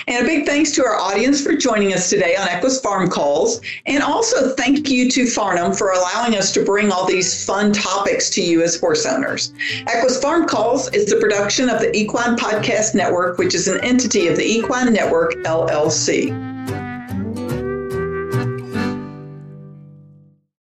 And 0.09 0.25
a 0.25 0.29
big 0.29 0.46
thanks 0.46 0.72
to 0.72 0.85
our 0.85 0.96
audience 0.96 1.40
for 1.40 1.55
joining 1.55 1.92
us 1.92 2.11
today 2.11 2.35
on 2.37 2.49
Equus 2.49 2.81
Farm 2.81 3.09
Calls. 3.09 3.61
And 3.87 4.03
also 4.03 4.55
thank 4.55 4.90
you 4.90 5.09
to 5.11 5.25
Farnam 5.25 5.77
for 5.77 5.92
allowing 5.92 6.37
us 6.37 6.53
to 6.55 6.64
bring 6.64 6.90
all 6.90 7.07
these 7.07 7.44
fun 7.44 7.72
topics 7.72 8.29
to 8.31 8.42
you 8.42 8.62
as 8.62 8.81
horse 8.81 9.07
owners. 9.07 9.53
Equus 9.87 10.20
Farm 10.20 10.46
Calls 10.46 10.92
is 10.92 11.07
the 11.07 11.16
production 11.16 11.68
of 11.68 11.81
the 11.81 11.96
Equine 11.96 12.37
Podcast 12.37 12.94
Network, 12.94 13.38
which 13.38 13.55
is 13.55 13.68
an 13.68 13.83
entity 13.85 14.27
of 14.27 14.37
the 14.37 14.44
Equine 14.44 14.92
Network, 14.92 15.35
LLC. 15.44 16.45